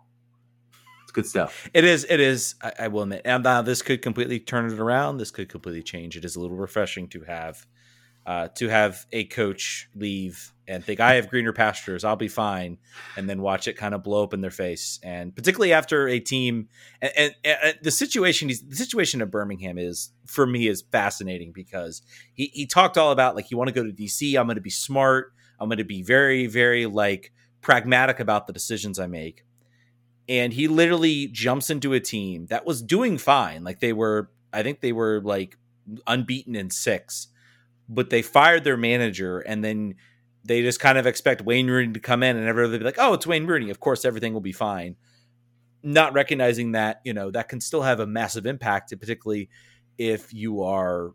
[1.02, 1.68] it's good stuff.
[1.74, 2.06] it is.
[2.08, 2.54] It is.
[2.62, 5.16] I, I will admit, and uh, this could completely turn it around.
[5.16, 6.16] This could completely change.
[6.16, 7.66] It is a little refreshing to have.
[8.28, 12.76] Uh, to have a coach leave and think I have greener pastures, I'll be fine,
[13.16, 15.00] and then watch it kind of blow up in their face.
[15.02, 16.68] And particularly after a team,
[17.00, 22.02] and, and, and the situation, the situation of Birmingham is for me is fascinating because
[22.34, 24.38] he he talked all about like you want to go to DC.
[24.38, 25.32] I'm going to be smart.
[25.58, 29.46] I'm going to be very very like pragmatic about the decisions I make.
[30.28, 33.64] And he literally jumps into a team that was doing fine.
[33.64, 35.56] Like they were, I think they were like
[36.06, 37.28] unbeaten in six,
[37.88, 39.94] but they fired their manager and then
[40.44, 43.14] they just kind of expect Wayne Rooney to come in and everybody be like, oh,
[43.14, 43.70] it's Wayne Rooney.
[43.70, 44.96] Of course, everything will be fine.
[45.83, 49.48] Not recognizing that, you know, that can still have a massive impact, particularly
[49.96, 51.12] if you are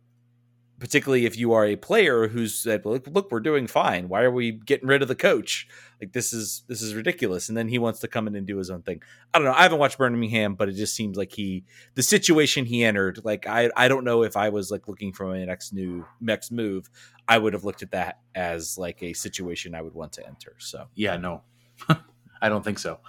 [0.80, 4.10] particularly if you are a player who's said, look, look, we're doing fine.
[4.10, 5.68] Why are we getting rid of the coach?
[6.02, 7.48] Like this is this is ridiculous.
[7.48, 9.02] And then he wants to come in and do his own thing.
[9.34, 9.54] I don't know.
[9.54, 11.64] I haven't watched Birmingham, but it just seems like he
[11.96, 15.26] the situation he entered, like I I don't know if I was like looking for
[15.28, 16.90] my next new next move,
[17.28, 20.56] I would have looked at that as like a situation I would want to enter.
[20.58, 21.44] So Yeah, no,
[22.42, 23.00] I don't think so.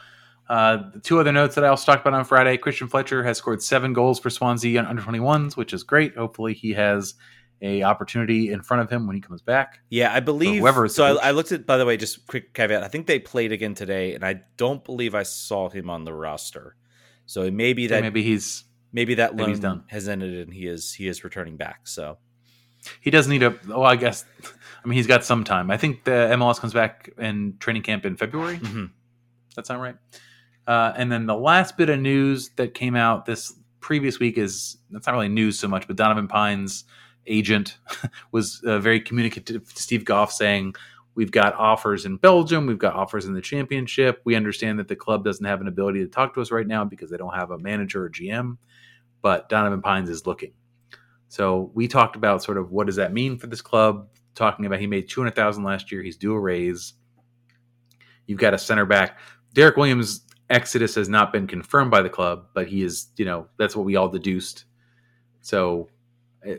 [0.49, 3.63] Uh, two other notes that I also talked about on Friday Christian Fletcher has scored
[3.63, 6.15] seven goals for Swansea on under 21s, which is great.
[6.17, 7.15] Hopefully, he has
[7.65, 9.81] a opportunity in front of him when he comes back.
[9.89, 10.61] Yeah, I believe.
[10.61, 11.19] whoever so.
[11.19, 11.67] I, I looked at.
[11.67, 12.85] By the way, just quick caveat.
[12.85, 16.13] I think they played again today, and I don't believe I saw him on the
[16.13, 16.77] roster.
[17.27, 20.53] So maybe may be So that maybe he's maybe that maybe loan has ended, and
[20.53, 21.89] he is he is returning back.
[21.89, 22.19] So
[23.01, 23.59] he does need a.
[23.71, 24.25] Oh, I guess.
[24.85, 25.71] I mean, he's got some time.
[25.71, 28.59] I think the MLS comes back in training camp in February.
[28.59, 28.91] mhm.
[29.57, 29.97] That sound right?
[30.67, 34.79] Uh, and then the last bit of news that came out this previous week is
[34.91, 36.85] that's not really news so much, but Donovan Pines'
[37.27, 37.79] agent
[38.33, 40.75] was uh, very communicative to Steve Goff, saying,
[41.15, 44.21] "We've got offers in Belgium, we've got offers in the Championship.
[44.25, 46.85] We understand that the club doesn't have an ability to talk to us right now
[46.85, 48.59] because they don't have a manager or GM,
[49.23, 50.53] but Donovan Pines is looking."
[51.29, 54.09] So we talked about sort of what does that mean for this club.
[54.35, 56.03] Talking about he made two hundred thousand last year.
[56.03, 56.95] He's due a raise.
[58.27, 59.19] You've got a center back.
[59.53, 63.47] Derek Williams' exodus has not been confirmed by the club, but he is, you know,
[63.59, 64.65] that's what we all deduced.
[65.41, 65.89] So
[66.45, 66.57] eh,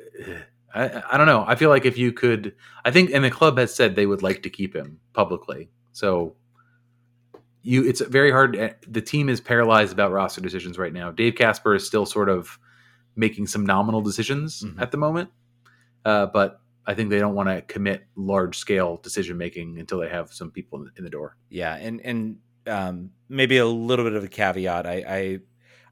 [0.75, 1.43] I, I don't know.
[1.47, 4.21] I feel like if you could, I think, and the club has said they would
[4.21, 5.69] like to keep him publicly.
[5.93, 6.35] So
[7.63, 8.55] you, it's very hard.
[8.55, 11.11] eh, The team is paralyzed about roster decisions right now.
[11.11, 12.59] Dave Kasper is still sort of
[13.15, 14.79] making some nominal decisions Mhm.
[14.81, 15.29] at the moment,
[16.03, 20.09] uh, but I think they don't want to commit large scale decision making until they
[20.09, 21.37] have some people in the door.
[21.49, 24.85] yeah, and and um, maybe a little bit of a caveat.
[24.85, 25.39] I, I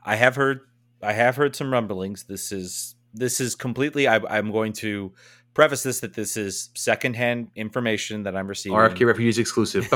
[0.03, 0.61] I have heard
[1.01, 2.23] I have heard some rumblings.
[2.25, 4.07] This is this is completely.
[4.07, 5.13] I, I'm going to
[5.53, 8.77] preface this that this is secondhand information that I'm receiving.
[8.77, 9.87] RFK Refugees exclusive.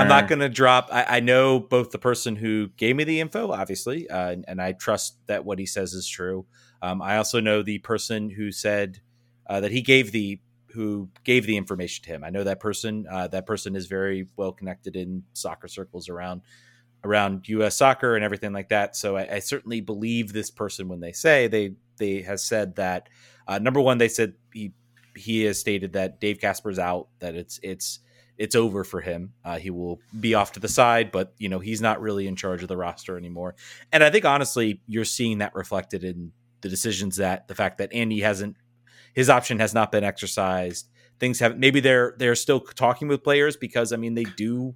[0.00, 0.88] I'm not going to drop.
[0.92, 4.62] I, I know both the person who gave me the info, obviously, uh, and, and
[4.62, 6.46] I trust that what he says is true.
[6.82, 9.00] Um, I also know the person who said
[9.48, 12.22] uh, that he gave the who gave the information to him.
[12.22, 13.06] I know that person.
[13.10, 16.42] Uh, that person is very well connected in soccer circles around
[17.06, 17.76] around U.S.
[17.76, 18.96] soccer and everything like that.
[18.96, 23.08] So I, I certainly believe this person when they say they they has said that.
[23.48, 24.72] Uh, number one, they said he
[25.16, 27.08] he has stated that Dave Kasper's out.
[27.20, 28.00] That it's it's
[28.38, 29.32] it's over for him.
[29.44, 32.36] Uh, he will be off to the side, but you know he's not really in
[32.36, 33.54] charge of the roster anymore.
[33.92, 37.92] And I think honestly, you're seeing that reflected in the decisions that the fact that
[37.92, 38.56] Andy hasn't
[39.14, 40.88] his option has not been exercised.
[41.18, 44.74] Things have maybe they're they're still talking with players because I mean they do.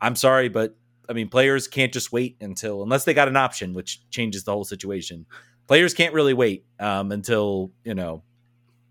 [0.00, 0.76] I'm sorry, but
[1.10, 4.52] I mean players can't just wait until unless they got an option, which changes the
[4.52, 5.26] whole situation.
[5.66, 8.22] Players can't really wait um, until you know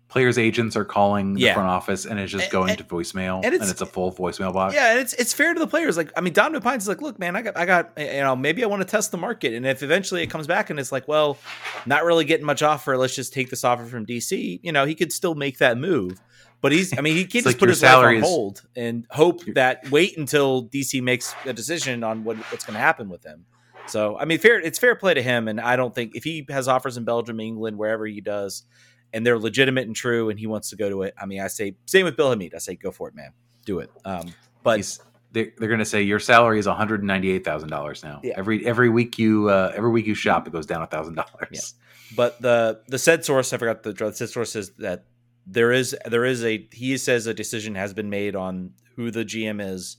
[0.08, 1.54] players' agents are calling the Yeah.
[1.54, 3.86] front office and it's just And- going and- to voicemail, and and it's- it's, a
[3.86, 4.74] full voicemail box.
[4.74, 5.96] Yeah, and it's it's fair to the players.
[5.96, 8.34] Like, I mean, Donovan Pines is like, look, man, I got, I got, you know,
[8.34, 10.90] maybe I want to test the market, and if eventually it comes back and it's
[10.90, 11.38] like, well,
[11.86, 14.58] not really getting much offer, let's just take this offer from DC.
[14.64, 16.20] You know, he could still make that move,
[16.60, 19.06] but he's, I mean, he can't just like put his life salary on hold and
[19.10, 23.24] hope that wait until DC makes a decision on what what's going to happen with
[23.24, 23.46] him.
[23.86, 26.46] So, I mean, fair, it's fair play to him, and I don't think if he
[26.50, 28.64] has offers in Belgium, England, wherever he does.
[29.12, 31.14] And they're legitimate and true, and he wants to go to it.
[31.20, 32.54] I mean, I say same with Bill Hamid.
[32.54, 33.32] I say go for it, man.
[33.64, 33.90] Do it.
[34.04, 35.00] Um, but He's,
[35.32, 38.20] they're, they're going to say your salary is one hundred ninety eight thousand dollars now.
[38.22, 38.34] Yeah.
[38.36, 41.24] Every every week you uh, every week you shop, it goes down thousand Yeah.
[41.24, 41.74] dollars.
[42.14, 45.06] But the the said source, I forgot the the said source is that
[45.50, 49.24] there is there is a he says a decision has been made on who the
[49.24, 49.96] GM is,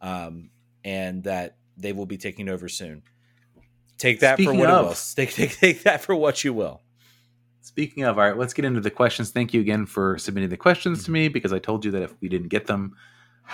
[0.00, 0.50] um,
[0.84, 3.02] and that they will be taking over soon.
[3.98, 4.94] Take that Speaking for what of- it will.
[5.16, 6.82] Take, take take that for what you will.
[7.60, 9.30] Speaking of, all right, let's get into the questions.
[9.30, 12.12] Thank you again for submitting the questions to me because I told you that if
[12.20, 12.96] we didn't get them,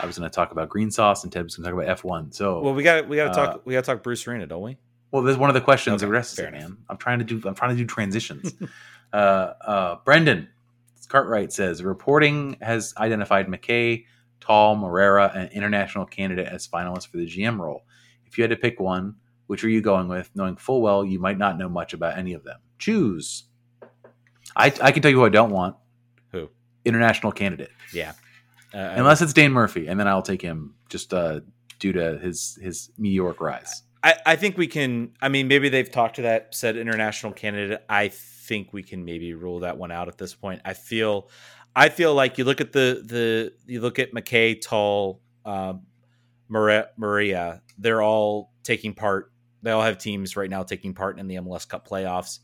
[0.01, 1.91] I was going to talk about green sauce and Ted was going to talk about
[1.91, 2.33] F one.
[2.33, 4.47] So, Well, we got we got to Uh, talk we got to talk Bruce Arena,
[4.47, 4.79] don't we?
[5.11, 6.79] Well, there's one of the questions Okay, addresses fair man.
[6.89, 7.41] I'm trying to do.
[7.47, 8.55] I'm trying to do transitions.
[9.13, 10.49] uh, uh, Brendan
[11.09, 14.05] Cartwright says reporting has identified Mackay,
[14.41, 17.85] Tall, Moreira, an international candidate as finalists for the GM role.
[18.27, 19.17] If you had to pick one,
[19.47, 22.35] which are you going with, knowing full well you might not know much about any
[22.35, 22.61] of them?
[22.79, 23.45] Choose.
[24.55, 25.77] I, I can tell you who I don't want.
[26.33, 26.51] Who?
[26.85, 28.13] International candidate, Yeah.
[28.75, 31.41] Uh, unless it's Dane Murphy, and then I'll take him just uh,
[31.79, 33.83] due to his his meteoric rise.
[34.03, 35.13] I, I think we can.
[35.23, 37.83] I mean, maybe they've talked to that said international candidate.
[37.89, 38.09] I
[38.49, 40.61] think we can maybe rule that one out at this point.
[40.65, 41.31] I feel,
[41.77, 45.83] I feel like you look at the the you look at Mackay, Tall, um,
[46.49, 47.63] Moreira.
[47.79, 49.33] They're all taking part.
[49.63, 52.41] They all have teams right now taking part in the MLS Cup playoffs.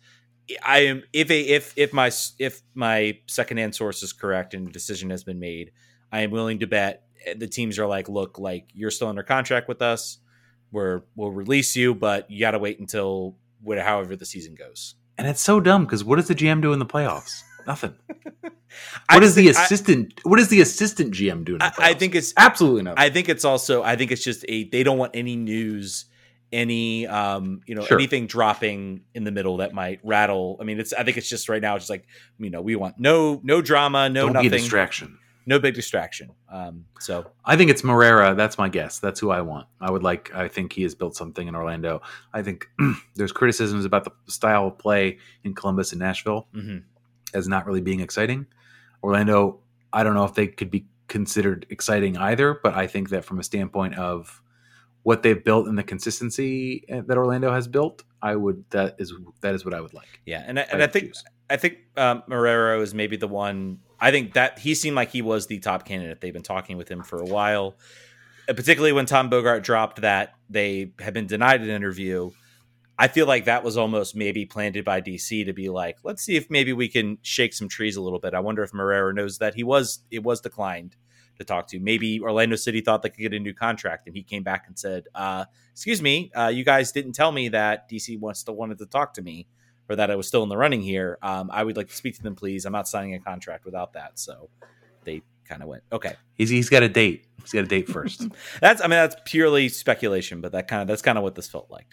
[0.62, 4.72] I am if a if if my if my secondhand source is correct and a
[4.72, 5.72] decision has been made,
[6.12, 9.22] I am willing to bet eh, the teams are like, look, like you're still under
[9.22, 10.18] contract with us
[10.74, 14.96] we're we'll release you, but you got to wait until whatever, however the season goes.
[15.18, 17.42] And it's so dumb because what does the GM do in the playoffs?
[17.66, 17.94] Nothing.
[19.12, 20.14] What is the assistant?
[20.24, 21.56] I- what is the assistant GM doing?
[21.56, 21.82] In the I, playoffs?
[21.84, 22.34] I think it's.
[22.36, 22.98] absolutely nothing.
[22.98, 23.84] I think it's also.
[23.84, 24.64] I think it's just a.
[24.68, 26.06] They don't want any news,
[26.52, 27.96] any um, you know, Sure.
[27.98, 30.56] anything dropping in the middle that might rattle.
[30.60, 30.92] I mean, it's.
[30.92, 31.76] I think it's just right now.
[31.76, 32.06] It's just like
[32.40, 35.18] you know, we want no no drama, no Don't nothing, be a distraction.
[35.46, 36.30] No big distraction.
[36.50, 38.34] Um, so I think it's Moreira.
[38.34, 38.98] That's my guess.
[38.98, 39.66] That's who I want.
[39.80, 40.34] I would like.
[40.34, 42.00] I think he has built something in Orlando.
[42.32, 42.68] I think
[43.14, 46.82] there's criticisms about the style of play in Columbus and Nashville mhm.
[47.34, 48.46] as not really being exciting.
[49.02, 49.60] Orlando,
[49.92, 53.38] I don't know if they could be considered exciting either, but I think that from
[53.38, 54.42] a standpoint of
[55.02, 59.12] what they've built and the consistency uh, that Orlando has built, I would that is
[59.42, 60.20] that is what I would like.
[60.24, 61.24] yeah, and I, and I to think choose.
[61.50, 63.80] I think um, Moreira is maybe the one.
[64.00, 66.20] I think that he seemed like he was the top candidate.
[66.20, 67.76] They've been talking with him for a while,
[68.48, 72.30] Uh, particularly when Tom Bogert dropped that they had been denied an interview.
[72.98, 76.36] I feel like that was almost maybe planted by DC to be like, let's see
[76.36, 78.34] if maybe we can shake some trees a little bit.
[78.34, 80.96] I wonder if Moreira knows that he was it was declined
[81.38, 81.80] to talk to.
[81.80, 84.78] Maybe Orlando City thought they could get a new contract, and he came back and
[84.78, 88.78] said, uh, "Excuse me, uh, you guys didn't tell me that DC wants to wanted
[88.78, 89.48] to talk to me."
[89.88, 92.16] Or that I was still in the running here, um, I would like to speak
[92.16, 92.64] to them, please.
[92.64, 94.18] I'm not signing a contract without that.
[94.18, 94.48] So
[95.04, 96.14] they kind of went, okay.
[96.34, 97.26] He's he's got a date.
[97.42, 98.26] He's got a date first.
[98.60, 101.46] That's, I mean, that's purely speculation, but that kind of, that's kind of what this
[101.46, 101.86] felt like.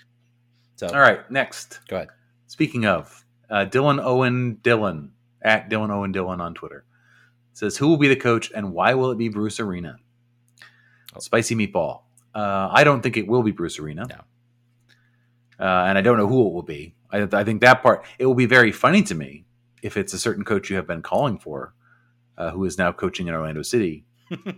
[0.77, 1.81] So, All right, next.
[1.89, 2.07] go ahead.
[2.47, 5.09] Speaking of uh, Dylan Owen Dylan
[5.41, 6.85] at Dylan Owen Dylan on Twitter
[7.53, 9.97] says who will be the coach and why will it be Bruce Arena?
[11.15, 11.19] Oh.
[11.19, 12.03] Spicy meatball.
[12.33, 14.05] Uh, I don't think it will be Bruce Arena.
[14.07, 14.21] No.
[15.61, 16.95] Uh, and I don't know who it will be.
[17.11, 19.45] I, I think that part it will be very funny to me
[19.83, 21.73] if it's a certain coach you have been calling for,
[22.37, 24.05] uh, who is now coaching in Orlando City,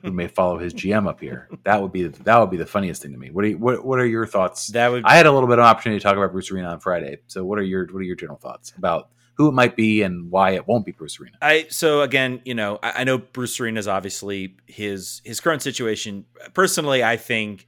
[0.03, 1.49] who may follow his GM up here.
[1.63, 3.31] That would be that would be the funniest thing to me.
[3.31, 4.67] What are you, what what are your thoughts?
[4.67, 6.79] That would, I had a little bit of opportunity to talk about Bruce Arena on
[6.79, 7.17] Friday.
[7.27, 10.29] So what are your what are your general thoughts about who it might be and
[10.29, 11.37] why it won't be Bruce Arena?
[11.41, 15.61] I so again, you know, I, I know Bruce Arena is obviously his his current
[15.61, 16.25] situation.
[16.53, 17.67] Personally, I think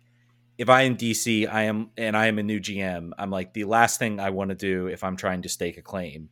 [0.58, 3.12] if I am DC, I am and I am a new GM.
[3.18, 5.82] I'm like the last thing I want to do if I'm trying to stake a
[5.82, 6.30] claim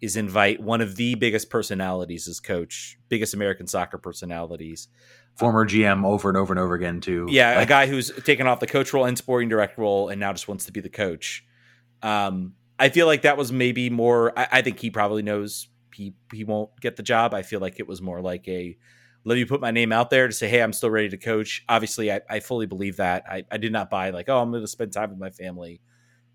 [0.00, 4.88] is invite one of the biggest personalities as coach, biggest American soccer personalities.
[5.36, 7.26] Former GM over and over and over again too.
[7.30, 10.32] Yeah, a guy who's taken off the coach role and sporting direct role and now
[10.32, 11.44] just wants to be the coach.
[12.02, 14.36] Um, I feel like that was maybe more.
[14.38, 17.32] I, I think he probably knows he he won't get the job.
[17.32, 18.76] I feel like it was more like a
[19.24, 21.64] let me put my name out there to say, hey, I'm still ready to coach.
[21.68, 23.24] Obviously, I, I fully believe that.
[23.30, 25.80] I, I did not buy like, oh, I'm going to spend time with my family.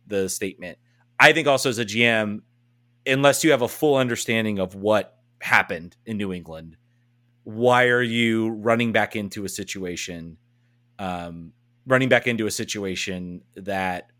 [0.07, 0.77] The statement.
[1.19, 2.39] I think also as a GM,
[3.05, 6.77] unless you have a full understanding of what happened in New England,
[7.43, 10.37] why are you running back into a situation,
[10.99, 11.53] um,
[11.85, 14.11] running back into a situation that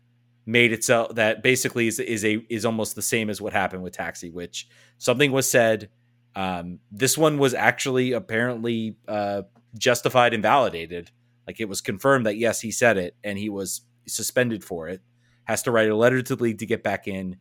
[0.46, 3.92] made itself that basically is, is a is almost the same as what happened with
[3.92, 5.90] Taxi, which something was said.
[6.38, 9.42] Um, this one was actually apparently uh,
[9.76, 11.10] justified and validated.
[11.48, 15.02] Like it was confirmed that yes, he said it, and he was suspended for it.
[15.44, 17.38] Has to write a letter to the league to get back in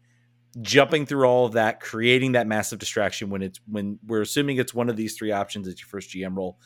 [0.62, 4.74] jumping through all of that, creating that massive distraction when it's when we're assuming it's
[4.74, 6.58] one of these three options as your first GM role.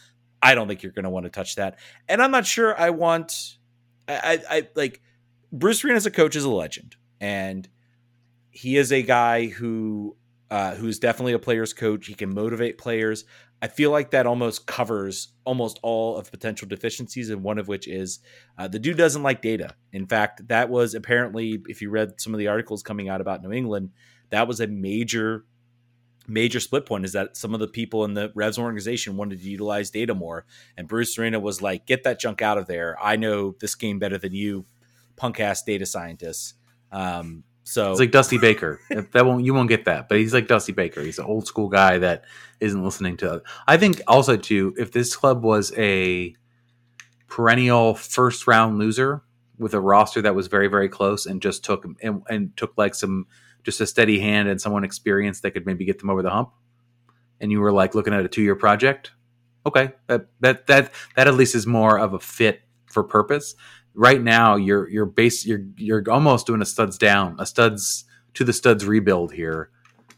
[0.41, 2.91] I don't think you're going to want to touch that, and I'm not sure I
[2.91, 3.57] want.
[4.07, 5.01] I, I, I like
[5.51, 7.67] Bruce Arena as a coach is a legend, and
[8.51, 10.15] he is a guy who
[10.51, 12.07] uh, who's definitely a player's coach.
[12.07, 13.23] He can motivate players.
[13.61, 17.87] I feel like that almost covers almost all of potential deficiencies, and one of which
[17.87, 18.19] is
[18.57, 19.75] uh, the dude doesn't like data.
[19.93, 23.41] In fact, that was apparently, if you read some of the articles coming out about
[23.41, 23.91] New England,
[24.29, 25.45] that was a major,
[26.27, 27.05] major split point.
[27.05, 30.45] Is that some of the people in the Revs organization wanted to utilize data more,
[30.75, 32.97] and Bruce Arena was like, "Get that junk out of there.
[33.01, 34.65] I know this game better than you,
[35.15, 36.55] punk ass data scientists."
[36.91, 38.79] Um, so it's like Dusty Baker.
[38.89, 41.01] that won't you won't get that, but he's like Dusty Baker.
[41.01, 42.25] He's an old school guy that
[42.59, 43.43] isn't listening to.
[43.67, 46.35] I think also too, if this club was a
[47.27, 49.23] perennial first round loser
[49.57, 52.95] with a roster that was very very close and just took and, and took like
[52.95, 53.27] some
[53.63, 56.51] just a steady hand and someone experienced that could maybe get them over the hump,
[57.39, 59.11] and you were like looking at a two year project.
[59.65, 63.55] Okay, that that that that at least is more of a fit for purpose
[63.93, 68.43] right now you're you're base you're you're almost doing a studs down, a studs to
[68.43, 69.69] the studs rebuild here.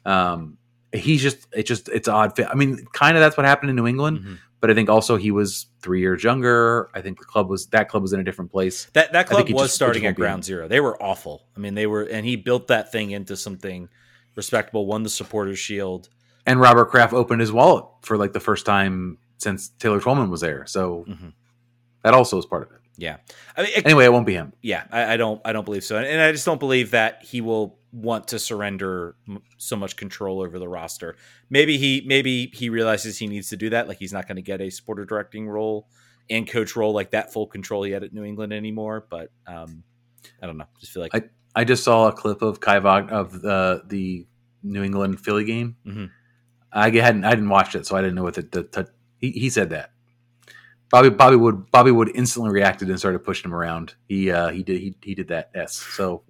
[0.06, 0.58] Um,
[0.92, 2.48] he's just it just it's odd fit.
[2.50, 4.34] I mean, kind of that's what happened in New England, mm-hmm.
[4.62, 6.90] but I think also he was three years younger.
[6.94, 8.86] I think the club was that club was in a different place.
[8.94, 10.68] That that club was just, starting at ground zero.
[10.68, 11.48] They were awful.
[11.56, 13.90] I mean, they were, and he built that thing into something
[14.36, 14.86] respectable.
[14.86, 16.10] Won the supporters shield,
[16.46, 20.42] and Robert Kraft opened his wallet for like the first time since Taylor Twellman was
[20.42, 20.66] there.
[20.68, 21.30] So mm-hmm.
[22.04, 22.83] that also is part of it.
[22.98, 23.18] Yeah.
[23.58, 24.54] I mean, it, anyway, it won't be him.
[24.62, 25.42] Yeah, I, I, don't.
[25.44, 28.40] I don't believe so, and, and, I just don't believe that he will want to
[28.40, 29.16] surrender
[29.58, 31.16] so much control over the roster.
[31.50, 33.88] Maybe he, maybe he realizes he needs to do that.
[33.88, 35.88] Like he's not going to get a supporter directing role
[36.30, 39.06] and coach role like that full control he had at New England anymore.
[39.10, 39.84] But um,
[40.42, 40.66] I don't know.
[40.80, 41.24] Just feel like I,
[41.56, 44.28] I just saw a clip of Kai Vog of the the
[44.64, 45.76] New England Philly game.
[45.86, 46.06] Mm-hmm.
[46.72, 49.32] I hadn't I didn't watch it, so I didn't know what the, the, the he,
[49.32, 49.92] he said that
[50.94, 53.96] Bobby Bobby Wood Bobby Wood instantly reacted and started pushing him around.
[54.08, 55.74] He uh, he did he, he did that S.
[55.74, 56.22] So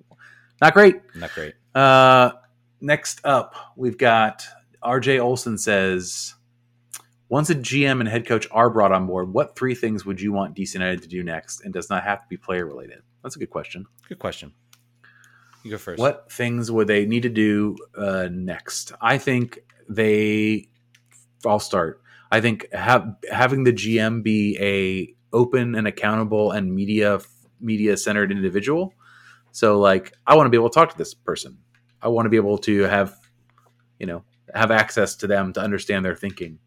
[0.62, 1.02] not great.
[1.14, 1.56] Not great.
[1.76, 2.32] Uh,
[2.80, 4.48] next up, we've got
[4.82, 6.36] RJ Olson says,
[7.28, 10.32] once a GM and head coach are brought on board, what three things would you
[10.32, 13.02] want DC United to do next, and does not have to be player related?
[13.22, 13.86] That's a good question.
[14.08, 14.54] Good question.
[15.66, 16.00] You go first.
[16.00, 18.94] What things would they need to do uh, next?
[19.02, 20.70] I think they.
[21.46, 22.03] I'll start.
[22.34, 27.20] I think have, having the GM be a open and accountable and media
[27.62, 28.96] media centered individual.
[29.52, 31.60] So like I want to be able to talk to this person.
[32.02, 33.16] I want to be able to have
[34.00, 34.24] you know
[34.56, 36.58] have access to them to understand their thinking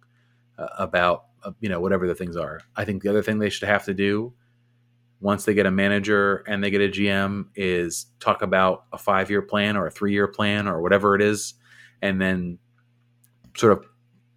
[0.57, 2.61] uh, about uh, you know whatever the things are.
[2.77, 4.35] I think the other thing they should have to do
[5.21, 9.43] once they get a manager and they get a GM is talk about a 5-year
[9.43, 11.55] plan or a 3-year plan or whatever it is
[12.03, 12.59] and then
[13.57, 13.87] sort of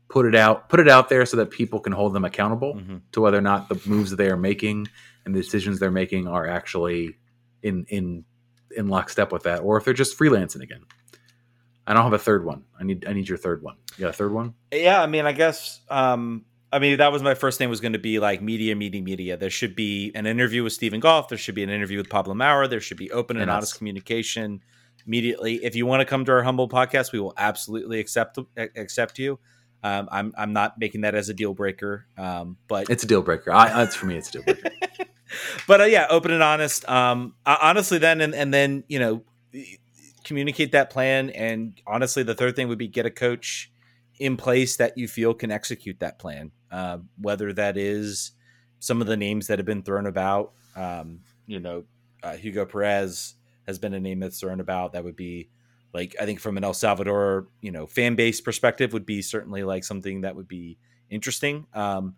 [0.10, 2.98] put it out put it out there so that people can hold them accountable mm-hmm.
[3.12, 4.88] to whether or not the moves that they are making
[5.26, 7.16] and the decisions they're making are actually
[7.62, 8.26] in in
[8.76, 10.82] in lockstep with that or if they're just freelancing again.
[11.88, 12.66] I don't have a third one.
[12.80, 13.76] I need i need your third one.
[13.98, 14.56] You got a third one?
[14.72, 17.94] Yeah i mean i guess um i mean that was my first thing was going
[17.94, 19.38] to be like media media media.
[19.38, 21.30] There should be an interview with steven goff.
[21.30, 22.68] There should be an interview with pablo maurer.
[22.68, 24.62] There should be open and, and honest communication
[25.06, 25.64] immediately.
[25.64, 29.40] If you want to come to our humble podcast we will absolutely accept accept you
[29.84, 33.22] um, I'm I'm not making that as a deal breaker, um, but it's a deal
[33.22, 33.52] breaker.
[33.52, 34.72] I, it's for me, it's a deal breaker.
[35.68, 36.88] but uh, yeah, open and honest.
[36.90, 39.24] Um, honestly, then and, and then you know
[40.24, 41.30] communicate that plan.
[41.32, 43.72] And honestly, the third thing would be get a coach
[44.20, 46.52] in place that you feel can execute that plan.
[46.72, 48.32] Uh, whether that is
[48.80, 51.84] some of the names that have been thrown about, um, you know,
[52.22, 54.94] uh, Hugo Perez has been a name that's thrown about.
[54.94, 55.50] That would be
[55.94, 59.64] like I think from an El Salvador, you know, fan base perspective would be certainly
[59.64, 60.78] like something that would be
[61.10, 61.66] interesting.
[61.74, 62.16] Um,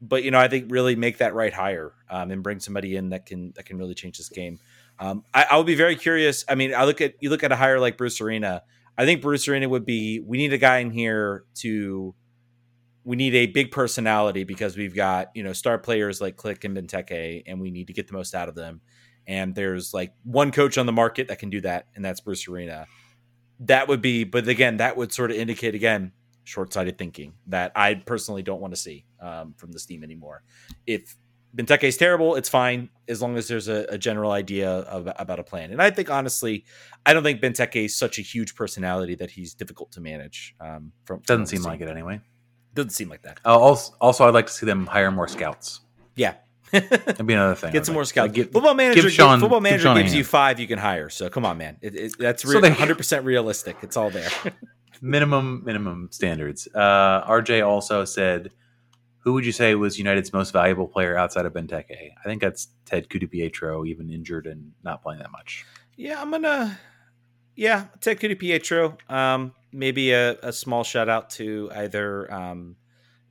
[0.00, 3.10] but you know, I think really make that right higher um, and bring somebody in
[3.10, 4.58] that can that can really change this game.
[4.98, 6.44] Um, I, I would be very curious.
[6.48, 8.62] I mean, I look at you look at a hire like Bruce Arena.
[8.96, 10.20] I think Bruce Arena would be.
[10.20, 12.14] We need a guy in here to.
[13.02, 16.76] We need a big personality because we've got you know star players like Klich and
[16.76, 18.80] Benteke, and we need to get the most out of them.
[19.26, 22.48] And there's like one coach on the market that can do that, and that's Bruce
[22.48, 22.86] Arena
[23.60, 26.12] that would be but again that would sort of indicate again
[26.44, 30.42] short-sighted thinking that I personally don't want to see um, from this team anymore.
[30.86, 31.16] If
[31.56, 35.40] Benteke is terrible, it's fine as long as there's a, a, general idea of about
[35.40, 35.72] a plan.
[35.72, 36.64] And I think honestly,
[37.04, 40.54] I don't think Benteke is such a huge personality that he's difficult to manage.
[40.60, 42.20] Um, from, doesn't seem like it anyway.
[42.74, 43.40] Doesn't seem like that.
[43.44, 45.80] Uh, also, also, I'd like to see them hire more scouts.
[46.14, 46.34] Yeah,
[46.72, 47.72] That'd be another thing.
[47.72, 48.28] Get some like, more scouts.
[48.28, 51.08] Like, give, football manager, give Sean, football manager give gives you five, you can hire.
[51.08, 51.78] So come on, man.
[51.80, 53.76] It, it, that's re- they- 100% realistic.
[53.82, 54.30] It's all there.
[55.02, 56.68] minimum minimum standards.
[56.74, 58.50] Uh, RJ also said,
[59.20, 62.68] "Who would you say was United's most valuable player outside of Benteke?" I think that's
[62.84, 65.64] Ted Ku-DiPietro, even injured and not playing that much.
[65.96, 66.78] yeah, I'm gonna.
[67.56, 69.10] Yeah, Ted Ku-DiPietro.
[69.10, 72.76] Um, maybe a, a small shout out to either um,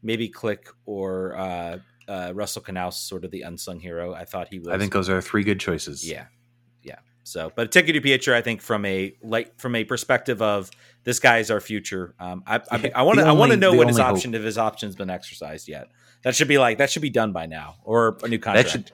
[0.03, 1.79] maybe Klich or uh,
[2.09, 4.13] uh, Russell Canouse, sort of the unsung hero.
[4.13, 4.69] I thought he was.
[4.69, 6.09] I think those are three good choices.
[6.09, 6.25] Yeah,
[6.81, 6.97] yeah.
[7.23, 10.71] So, but Ted Ku-DiPietro, I think from a like from a perspective of
[11.03, 12.15] this guy is our future.
[12.19, 14.33] Um, I I, I want to I want to know what his only hope- option
[14.33, 15.87] if his option's been exercised yet.
[16.23, 18.67] That should be like that should be done by now or a new contract.
[18.67, 18.91] that should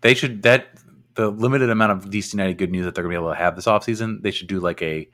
[0.00, 0.66] they should that
[1.14, 3.56] the limited amount of DC United good news that they're gonna be able to have
[3.56, 5.08] this offseason, they should do like a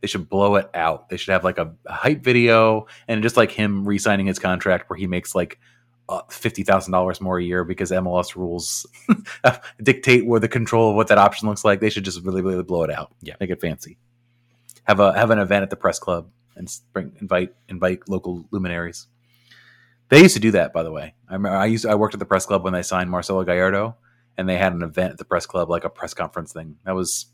[0.00, 1.08] they should blow it out.
[1.08, 4.88] They should have like a, a hype video and just like him re-signing his contract
[4.88, 5.58] where he makes like
[6.10, 8.84] Uh, fifty thousand dollars more a year because MLS rules
[9.84, 11.78] dictate where the control of what that option looks like.
[11.78, 13.14] They should just really, really blow it out.
[13.22, 13.36] Yeah.
[13.38, 13.96] make it fancy.
[14.84, 19.06] Have a have an event at the press club and bring invite invite local luminaries.
[20.08, 21.14] They used to do that, by the way.
[21.28, 23.96] I remember I used I worked at the press club when they signed Marcelo Gallardo,
[24.36, 26.76] and they had an event at the press club, like a press conference thing.
[26.84, 27.26] That was,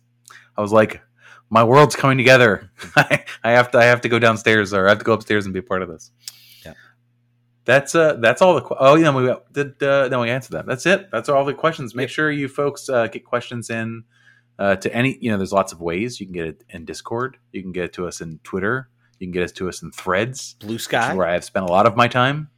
[0.54, 1.00] I was like,
[1.48, 2.70] my world's coming together.
[2.96, 5.46] I, I have to I have to go downstairs or I have to go upstairs
[5.46, 6.10] and be a part of this.
[7.66, 10.66] That's uh that's all the que- oh yeah we did uh, then we answered that.
[10.66, 11.10] That's it.
[11.10, 11.94] That's all the questions.
[11.94, 14.04] Make sure you folks uh, get questions in
[14.58, 15.36] uh, to any you know.
[15.36, 17.38] There's lots of ways you can get it in Discord.
[17.52, 18.88] You can get it to us in Twitter.
[19.18, 21.72] You can get it to us in Threads, Blue Sky, where I have spent a
[21.72, 22.50] lot of my time.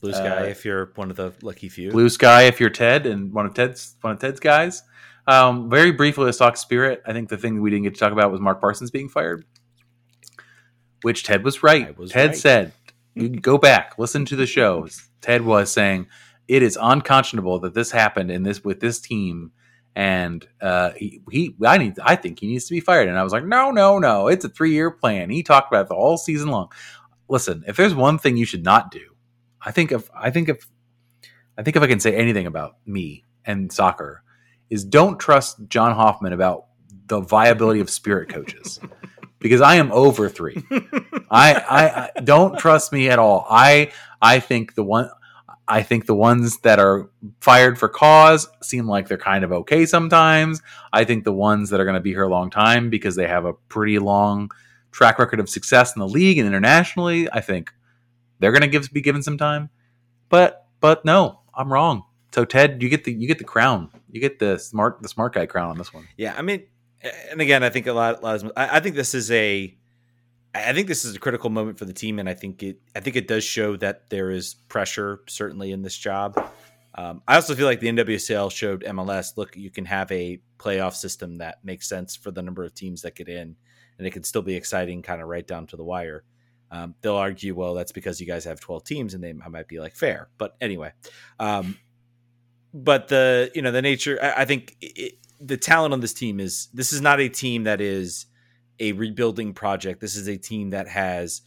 [0.00, 0.38] Blue Sky.
[0.38, 1.90] uh, if you're one of the lucky few.
[1.90, 4.82] Blue Sky if you're Ted and one of Ted's one of Ted's guys.
[5.26, 7.02] Um, very briefly, let's talk Spirit.
[7.06, 9.44] I think the thing we didn't get to talk about was Mark Parsons being fired,
[11.02, 11.96] which Ted was right.
[11.98, 12.36] Was Ted right.
[12.36, 12.72] said,
[13.14, 14.88] "You go back, listen to the show."
[15.20, 16.06] Ted was saying
[16.48, 19.52] it is unconscionable that this happened in this with this team,
[19.96, 23.08] and uh, he, he I need I think he needs to be fired.
[23.08, 25.30] And I was like, no, no, no, it's a three year plan.
[25.30, 26.70] He talked about it whole season long.
[27.28, 29.14] Listen, if there's one thing you should not do,
[29.60, 30.68] I think if I think if
[31.56, 34.22] I think if I can say anything about me and soccer,
[34.68, 36.66] is don't trust Jon Hoffman about
[37.06, 38.80] the viability of spirit coaches
[39.44, 40.56] because I am over three.
[41.30, 43.46] I, I, I don't trust me at all.
[43.50, 43.92] I
[44.22, 45.10] I think the one
[45.68, 47.10] I think the ones that are
[47.42, 50.62] fired for cause seem like they're kind of okay sometimes.
[50.94, 53.26] I think the ones that are going to be here a long time because they
[53.26, 54.50] have a pretty long
[54.92, 57.70] track record of success in the league and internationally, I think
[58.38, 59.68] they're going to give be given some time.
[60.30, 62.04] But but no, I'm wrong.
[62.32, 63.90] So Ted, you get the you get the crown.
[64.10, 66.08] You get the smart the smart guy crown on this one.
[66.16, 66.64] Yeah, I mean,
[67.30, 69.76] and again, I think a lot, a lot of, I, I think this is a,
[70.54, 73.00] I think this is a critical moment for the team, and I think it, I
[73.00, 76.50] think it does show that there is pressure certainly in this job.
[76.94, 80.94] Um, I also feel like the NWSL showed MLS, look, you can have a playoff
[80.94, 83.56] system that makes sense for the number of teams that get in,
[83.98, 86.22] and it can still be exciting, kind of right down to the wire.
[86.70, 89.80] Um, they'll argue, well, that's because you guys have 12 teams, and they might be
[89.80, 90.92] like fair, but anyway.
[91.40, 91.78] Um,
[92.72, 95.14] but the you know the nature, I, I think it,
[95.44, 98.26] the talent on this team is this is not a team that is
[98.80, 100.00] a rebuilding project.
[100.00, 101.42] This is a team that has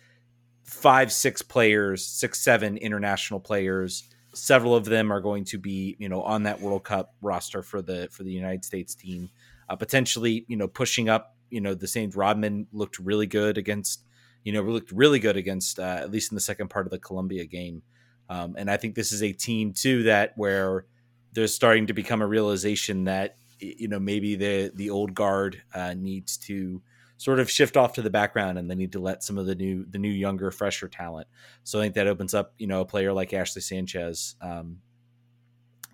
[0.64, 4.04] five, six players, six, seven international players.
[4.34, 7.82] Several of them are going to be, you know, on that World Cup roster for
[7.82, 9.30] the for the United States team.
[9.70, 11.36] Uh, potentially, you know, pushing up.
[11.50, 14.04] You know, the Saint Rodman looked really good against,
[14.44, 17.00] you know, looked really good against uh, at least in the second part of the
[17.00, 17.82] Colombia game.
[18.30, 20.86] Um, and I think this is a team too that where
[21.34, 25.94] there's starting to become a realization that you know maybe the the old guard uh,
[25.94, 26.82] needs to
[27.18, 29.56] sort of shift off to the background and they need to let some of the
[29.56, 31.28] new the new younger fresher talent.
[31.64, 34.78] So i think that opens up you know a player like ashley sanchez um,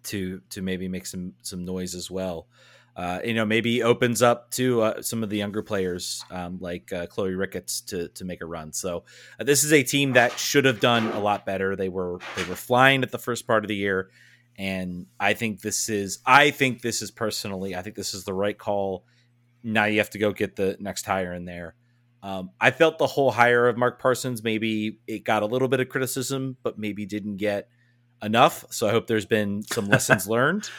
[0.04, 2.48] to to maybe make some some noise as well.
[2.96, 6.94] Uh, you know maybe opens up to uh, some of the younger players um, like
[6.94, 8.72] uh, chloe ricketts to to make a run.
[8.72, 9.06] So
[9.40, 11.76] uh, this is a team that should have done a lot better.
[11.76, 14.12] They were they were flying at the first part of the year
[14.58, 18.34] and I think this is I think this is personally I think this is the
[18.34, 19.06] right call.
[19.64, 21.76] Now you have to go get the next hire in there.
[22.22, 25.80] Um, I felt the whole hire of Mark Parsons maybe it got a little bit
[25.80, 27.70] of criticism, but maybe didn't get
[28.22, 28.66] enough.
[28.70, 30.70] So I hope there's been some lessons learned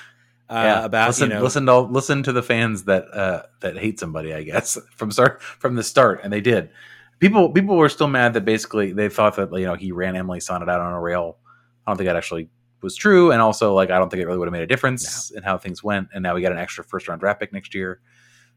[0.49, 3.99] uh, about listen, you know listen to listen to the fans that uh, that hate
[3.99, 4.35] somebody.
[4.35, 6.71] I guess from start from the start, and they did.
[7.19, 10.41] people people were still mad that basically they thought that you know he ran Emily
[10.41, 11.39] Sonnett out on a rail.
[11.87, 12.49] I don't think that actually
[12.85, 15.33] was true, and also like I don't think it really would have made a difference
[15.33, 15.39] no.
[15.39, 16.09] in how things went.
[16.15, 18.01] And now we got an extra first round draft pick next year.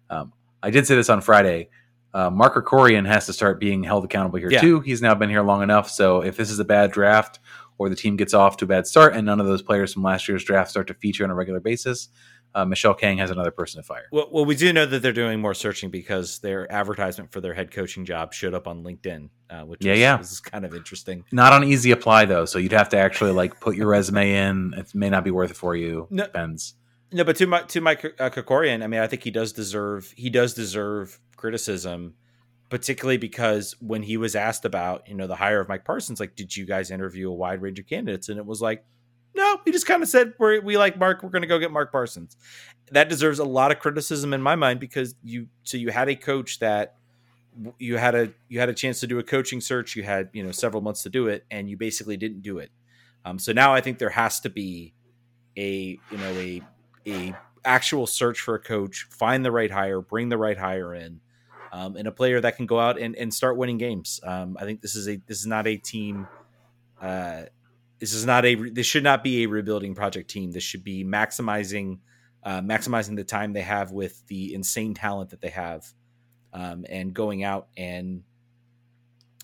[0.09, 1.69] Um, I did say this on Friday.
[2.13, 4.61] Uh, Mark Krikorian has to start being held accountable here yeah.
[4.61, 4.79] too.
[4.79, 5.89] He's now been here long enough.
[5.89, 7.39] So if this is a bad draft
[7.77, 10.03] or the team gets off to a bad start and none of those players from
[10.03, 12.09] last year's draft start to feature on a regular basis,
[12.57, 14.07] uh, Michelle Kang has another person to fire.
[14.11, 17.53] Well, well, we do know that they're doing more searching because their advertisement for their
[17.53, 20.49] head coaching job showed up on LinkedIn, uh, which yeah, is, yeah.
[20.49, 21.23] kind of interesting.
[21.31, 24.73] Not on easy apply though, so you'd have to actually like put your resume in.
[24.75, 26.07] It may not be worth it for you.
[26.09, 26.73] No, Depends.
[27.11, 30.11] No, but to my to Mike uh, Krikorian, I mean, I think he does deserve
[30.17, 32.15] he does deserve criticism,
[32.69, 36.35] particularly because when he was asked about you know the hire of Mike Parsons, like,
[36.35, 38.29] did you guys interview a wide range of candidates?
[38.29, 38.83] And it was like
[39.37, 41.23] no, he just kind of said we we like Mark.
[41.23, 42.35] We're going to go get Mark Parsons.
[42.91, 46.15] That deserves a lot of criticism in my mind because you so you had a
[46.15, 46.95] coach that
[47.77, 49.95] you had a you had a chance to do a coaching search.
[49.95, 52.71] You had you know several months to do it, and you basically didn't do it.
[53.23, 54.93] Um, so now I think there has to be
[55.55, 56.61] a you know a
[57.05, 61.19] a actual search for a coach, find the right hire, bring the right hire in,
[61.71, 64.19] um, and a player that can go out and, and start winning games.
[64.23, 66.27] Um, I think this is a this is not a team.
[66.99, 67.43] Uh,
[67.99, 70.51] this is not a this should not be a rebuilding project team.
[70.51, 71.99] This should be maximizing
[72.43, 75.85] uh, maximizing the time they have with the insane talent that they have,
[76.53, 78.23] um, and going out and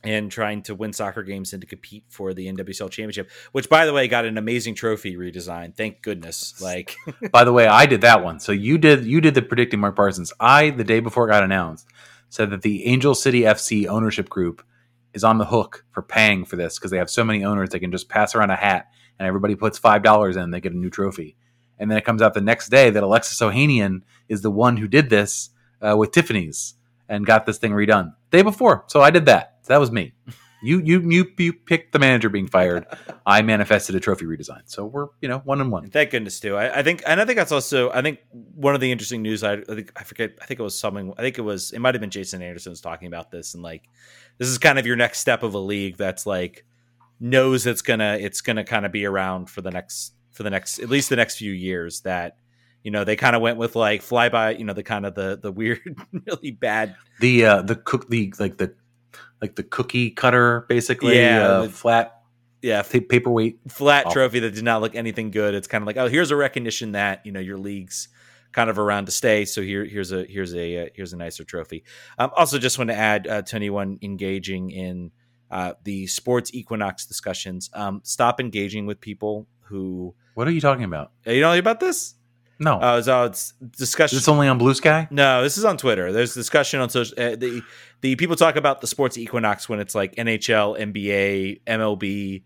[0.03, 3.85] and trying to win soccer games and to compete for the NWSL championship, which by
[3.85, 5.75] the way got an amazing trophy redesign.
[5.75, 6.61] Thank goodness.
[6.61, 6.95] Like
[7.31, 8.39] by the way, I did that one.
[8.39, 10.33] So you did you did the predicting Mark Parsons.
[10.39, 11.87] I the day before it got announced
[12.29, 14.63] said that the Angel City FC ownership group
[15.13, 17.79] is on the hook for paying for this because they have so many owners they
[17.79, 18.87] can just pass around a hat
[19.19, 21.35] and everybody puts five dollars in they get a new trophy.
[21.79, 24.87] And then it comes out the next day that alexis ohanian is the one who
[24.87, 25.49] did this
[25.81, 26.75] uh, with tiffany's
[27.09, 28.13] and got this thing redone.
[28.31, 29.49] Day before so i did that.
[29.67, 30.13] That was me
[30.63, 32.85] you you you you picked the manager being fired.
[33.25, 34.61] I manifested a trophy redesign.
[34.65, 35.89] So we're you know one and one.
[35.89, 36.55] Thank goodness too.
[36.55, 39.43] I, I, think and I think that's also I think one of the interesting news.
[39.43, 40.31] I, I think I forget.
[40.41, 41.13] I think it was something.
[41.17, 43.63] I think it was it might have been Jason Anderson was talking about this and
[43.63, 43.83] like
[44.37, 46.65] this is kind of your next step of a league that's like
[47.19, 50.79] knows it's gonna it's gonna kind of be around for the next for the next
[50.79, 52.37] at least the next few years that
[52.83, 55.39] you know they kind of went with like flyby you know the kind of the
[55.41, 55.79] the weird
[56.27, 58.73] really bad the uh the cook the like the
[59.41, 62.21] like the cookie cutter basically yeah uh, the, flat
[62.61, 65.97] yeah t- paperweight flat trophy that did not look anything good it's kind of like
[65.97, 68.07] oh here's a recognition that you know your league's
[68.53, 69.43] kind of around to stay.
[69.43, 71.83] So here, here's a here's a uh, here's a nicer trophy.
[72.17, 75.11] Um, also, just want to add uh, to anyone engaging in
[75.51, 80.15] uh, the sports equinox discussions, um, stop engaging with people who.
[80.35, 81.11] What are you talking about?
[81.25, 82.15] You know about this?
[82.63, 82.79] No.
[82.79, 84.15] Uh, so it's discussion.
[84.15, 85.07] Is this only on Blue Sky?
[85.11, 86.11] No, this is on Twitter.
[86.11, 87.19] There's discussion on social.
[87.19, 87.61] Uh, the
[88.01, 92.43] the people talk about the sports equinox when it's like NHL, NBA, MLB,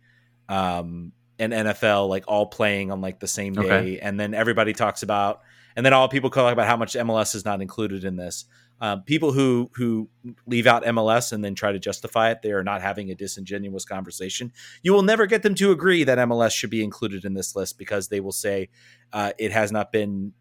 [0.50, 4.00] um, and NFL, like all playing on like the same day, okay.
[4.00, 5.42] and then everybody talks about
[5.78, 8.46] and then all people talk about how much MLS is not included in this.
[8.80, 10.10] Um, people who who
[10.46, 13.86] leave out MLS and then try to justify it, they are not having a disingenuous
[13.86, 14.52] conversation.
[14.84, 17.78] You will never get them to agree that MLS should be included in this list
[17.78, 18.70] because they will say
[19.14, 20.34] uh, it has not been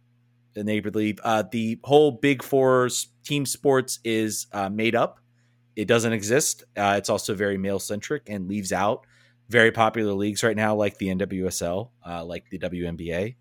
[0.55, 1.21] enabled.
[1.25, 2.89] Uh, the whole Big Four
[3.25, 5.21] team sports is uh, made up.
[5.75, 6.65] It doesn't exist.
[6.77, 9.07] Uh, it's also very male centric and leaves out
[9.49, 13.37] very popular leagues right now, like the NWSL, uh, like the WNBA.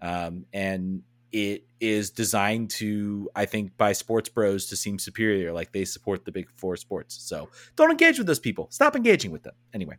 [0.00, 5.72] Um, and it is designed to, I think, by sports bros to seem superior, like
[5.72, 7.16] they support the big four sports.
[7.22, 8.68] So don't engage with those people.
[8.70, 9.54] Stop engaging with them.
[9.74, 9.96] Anyway,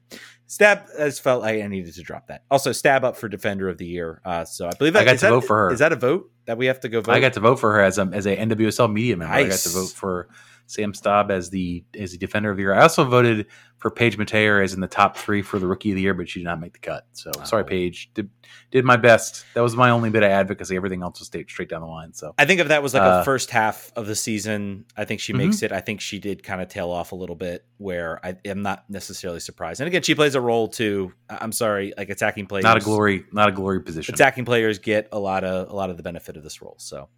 [0.47, 2.43] Stab has felt like I needed to drop that.
[2.49, 4.21] Also, Staab up for Defender of the Year.
[4.25, 5.71] Uh, so I believe that, I got to that, vote for her.
[5.71, 7.11] Is that a vote that we have to go vote?
[7.11, 9.33] I got to vote for her as a as a NWSL media member.
[9.33, 9.45] Nice.
[9.45, 10.29] I got to vote for
[10.69, 12.75] Sam Staab as the as the defender of the year.
[12.75, 13.47] I also voted
[13.79, 16.29] for Paige Metayer as in the top three for the rookie of the year, but
[16.29, 17.07] she did not make the cut.
[17.13, 17.43] So oh.
[17.43, 18.11] sorry, Paige.
[18.13, 18.29] Did
[18.69, 19.45] did my best.
[19.55, 20.75] That was my only bit of advocacy.
[20.75, 22.13] Everything else was straight straight down the line.
[22.13, 25.05] So I think if that was like uh, a first half of the season, I
[25.05, 25.65] think she makes mm-hmm.
[25.65, 25.71] it.
[25.71, 28.87] I think she did kind of tail off a little bit, where I am not
[28.89, 29.81] necessarily surprised.
[29.81, 31.13] And again, she plays a role too.
[31.29, 34.13] I'm sorry, like attacking players, not a glory, not a glory position.
[34.13, 36.75] Attacking players get a lot of a lot of the benefit of this role.
[36.77, 37.09] So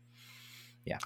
[0.85, 0.99] yeah.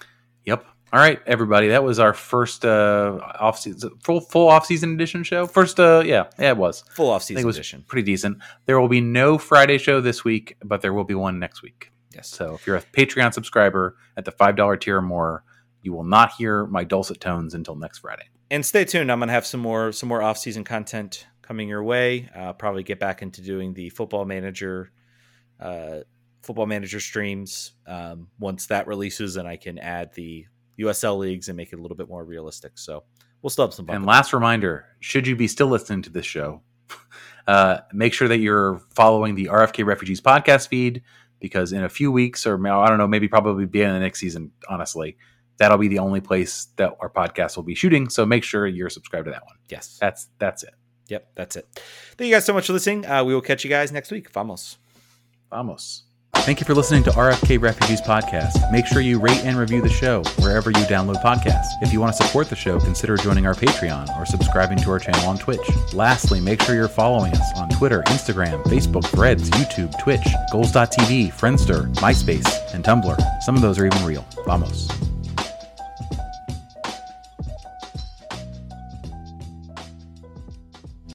[0.44, 0.64] Yep.
[0.92, 1.68] All right, everybody.
[1.68, 5.46] That was our first uh, off season, full full off season edition show.
[5.46, 7.84] First, uh, yeah, yeah, it was full off season edition.
[7.88, 8.38] Pretty decent.
[8.66, 11.90] There will be no Friday show this week, but there will be one next week.
[12.14, 12.28] Yes.
[12.28, 15.42] So if you're a Patreon subscriber at the five dollar tier or more,
[15.82, 18.28] you will not hear my dulcet tones until next Friday.
[18.52, 19.10] And stay tuned.
[19.10, 22.30] I'm gonna have some more some more off season content coming your way.
[22.32, 24.92] Uh, probably get back into doing the football manager.
[25.58, 25.98] Uh,
[26.42, 30.46] football manager streams um, once that releases and i can add the
[30.78, 32.72] USL leagues and make it a little bit more realistic.
[32.78, 33.04] So
[33.42, 33.96] we'll still have some fun.
[33.96, 36.62] And last reminder: should you be still listening to this show,
[37.46, 41.02] uh, make sure that you're following the RFK Refugees podcast feed
[41.40, 44.20] because in a few weeks, or I don't know, maybe probably be in the next
[44.20, 44.52] season.
[44.68, 45.16] Honestly,
[45.58, 48.08] that'll be the only place that our podcast will be shooting.
[48.08, 49.56] So make sure you're subscribed to that one.
[49.68, 50.74] Yes, that's that's it.
[51.08, 51.66] Yep, that's it.
[52.16, 53.06] Thank you guys so much for listening.
[53.06, 54.30] Uh, we will catch you guys next week.
[54.30, 54.78] Vamos.
[55.50, 56.05] Vamos.
[56.46, 58.70] Thank you for listening to RFK Refugees Podcast.
[58.70, 61.66] Make sure you rate and review the show wherever you download podcasts.
[61.82, 65.00] If you want to support the show, consider joining our Patreon or subscribing to our
[65.00, 65.68] channel on Twitch.
[65.92, 71.92] Lastly, make sure you're following us on Twitter, Instagram, Facebook, Threads, YouTube, Twitch, Golz.tv, Friendster,
[71.94, 73.42] MySpace, and Tumblr.
[73.42, 74.24] Some of those are even real.
[74.44, 74.88] Vamos.